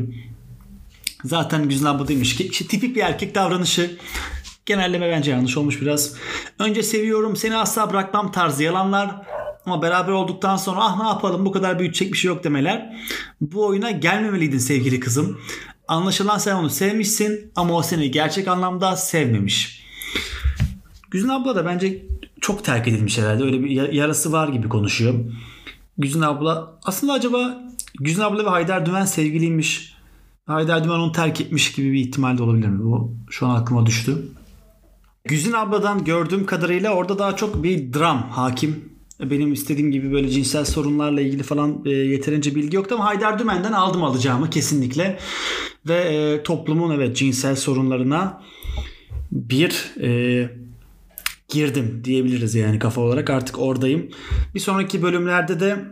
Zaten 1.24 1.70
Güzin 1.70 1.86
abla 1.86 2.08
demiş 2.08 2.36
ki 2.36 2.48
işte 2.48 2.68
tipik 2.68 2.96
bir 2.96 3.02
erkek 3.02 3.36
davranışı. 3.36 3.98
Genelleme 4.68 5.10
bence 5.10 5.32
yanlış 5.32 5.58
olmuş 5.58 5.82
biraz. 5.82 6.14
Önce 6.60 6.84
seviyorum 6.84 7.36
seni 7.36 7.58
asla 7.58 7.90
bırakmam 7.90 8.32
tarzı 8.32 8.64
yalanlar. 8.64 9.22
Ama 9.66 9.82
beraber 9.82 10.12
olduktan 10.12 10.58
sonra 10.58 10.80
ah 10.82 11.02
ne 11.02 11.08
yapalım 11.08 11.46
bu 11.46 11.52
kadar 11.52 11.80
büyütecek 11.80 12.14
bir 12.14 12.18
şey 12.18 12.30
yok 12.30 12.44
demeler. 12.44 12.96
Bu 13.42 13.66
oyuna 13.66 13.92
gelmemeliydin 13.92 14.58
sevgili 14.58 15.00
kızım. 15.00 15.40
Anlaşılan 15.88 16.38
sen 16.38 16.56
onu 16.56 16.70
sevmişsin 16.70 17.52
ama 17.56 17.74
o 17.74 17.82
seni 17.82 18.12
gerçek 18.12 18.48
anlamda 18.48 18.96
sevmemiş. 18.96 19.84
Güzin 21.12 21.28
abla 21.30 21.56
da 21.56 21.66
bence 21.66 22.06
çok 22.42 22.64
terk 22.64 22.88
edilmiş 22.88 23.18
herhalde. 23.18 23.44
Öyle 23.44 23.64
bir 23.64 23.94
yarası 23.94 24.32
var 24.32 24.48
gibi 24.48 24.70
konuşuyor. 24.70 25.14
Güzin 25.98 26.22
abla 26.22 26.80
aslında 26.84 27.14
acaba 27.14 27.64
Güzin 28.00 28.22
abla 28.22 28.46
ve 28.46 28.50
Haydar 28.50 28.86
Dümen 28.86 29.06
sevgiliymiş. 29.06 29.94
Haydar 30.46 30.84
Dümen 30.84 30.96
onu 30.96 31.12
terk 31.12 31.42
etmiş 31.42 31.72
gibi 31.72 31.94
bir 31.94 32.00
ihtimal 32.00 32.38
de 32.38 32.44
olabilir 32.44 32.68
mi? 32.68 32.84
Bu 32.84 33.14
şu 33.30 33.48
an 33.48 33.62
aklıma 33.62 33.86
düştü. 33.86 34.28
Güzin 35.28 35.54
abladan 35.54 36.04
gördüğüm 36.04 36.46
kadarıyla 36.46 36.94
orada 36.94 37.20
daha 37.20 37.36
çok 37.36 37.64
bir 37.64 37.94
dram 37.94 38.30
hakim. 38.30 38.98
Benim 39.20 39.54
istediğim 39.54 39.92
gibi 39.92 40.12
böyle 40.12 40.30
cinsel 40.30 40.66
sorunlarla 40.66 41.22
ilgili 41.22 41.44
falan 41.44 41.82
e, 41.86 41.90
yeterince 41.90 42.56
bilgi 42.56 42.76
yoktu 42.76 42.96
ama 42.96 43.06
Haydar 43.06 43.40
Dümen'den 43.40 43.72
aldım 43.72 44.04
alacağımı 44.04 44.50
kesinlikle. 44.50 45.20
Ve 45.88 45.96
e, 45.96 46.44
toplumun 46.44 46.96
evet 46.96 47.18
cinsel 47.18 47.56
sorunlarına 47.56 48.42
bir 49.32 49.94
e, 50.02 50.50
girdim 51.50 52.02
diyebiliriz 52.04 52.56
yani 52.56 52.80
kafa 52.80 53.02
olarak 53.02 53.30
artık 53.30 53.60
oradayım. 53.60 54.10
Bir 54.56 54.60
sonraki 54.60 55.02
bölümlerde 55.04 55.60
de 55.60 55.86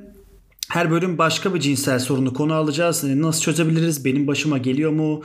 her 0.69 0.91
bölüm 0.91 1.17
başka 1.17 1.54
bir 1.54 1.60
cinsel 1.60 2.00
sorunu 2.00 2.34
konu 2.34 2.54
alacağız. 2.54 3.04
Nasıl 3.04 3.41
çözebiliriz? 3.41 4.06
Benim 4.06 4.28
başıma 4.28 4.58
geliyor 4.58 4.91
mu? 4.91 5.21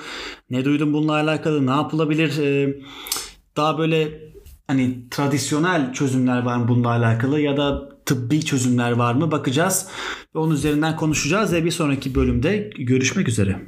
Ne 0.50 0.64
duydum 0.64 0.92
bununla 0.92 1.12
alakalı? 1.12 1.66
Ne 1.66 1.70
yapılabilir? 1.70 2.38
Ee, 2.38 2.74
daha 3.60 3.78
böyle 3.78 4.20
hani 4.66 5.08
tradisyonel 5.10 5.92
çözümler 5.92 6.42
var 6.42 6.56
mı 6.56 6.68
bununla 6.68 6.88
alakalı 6.88 7.40
ya 7.40 7.56
da 7.56 7.88
tıbbi 8.06 8.44
çözümler 8.44 8.92
var 8.92 9.14
mı 9.14 9.30
bakacağız 9.30 9.88
ve 10.34 10.38
onun 10.38 10.54
üzerinden 10.54 10.96
konuşacağız 10.96 11.52
ve 11.52 11.64
bir 11.64 11.70
sonraki 11.70 12.14
bölümde 12.14 12.70
görüşmek 12.78 13.28
üzere. 13.28 13.60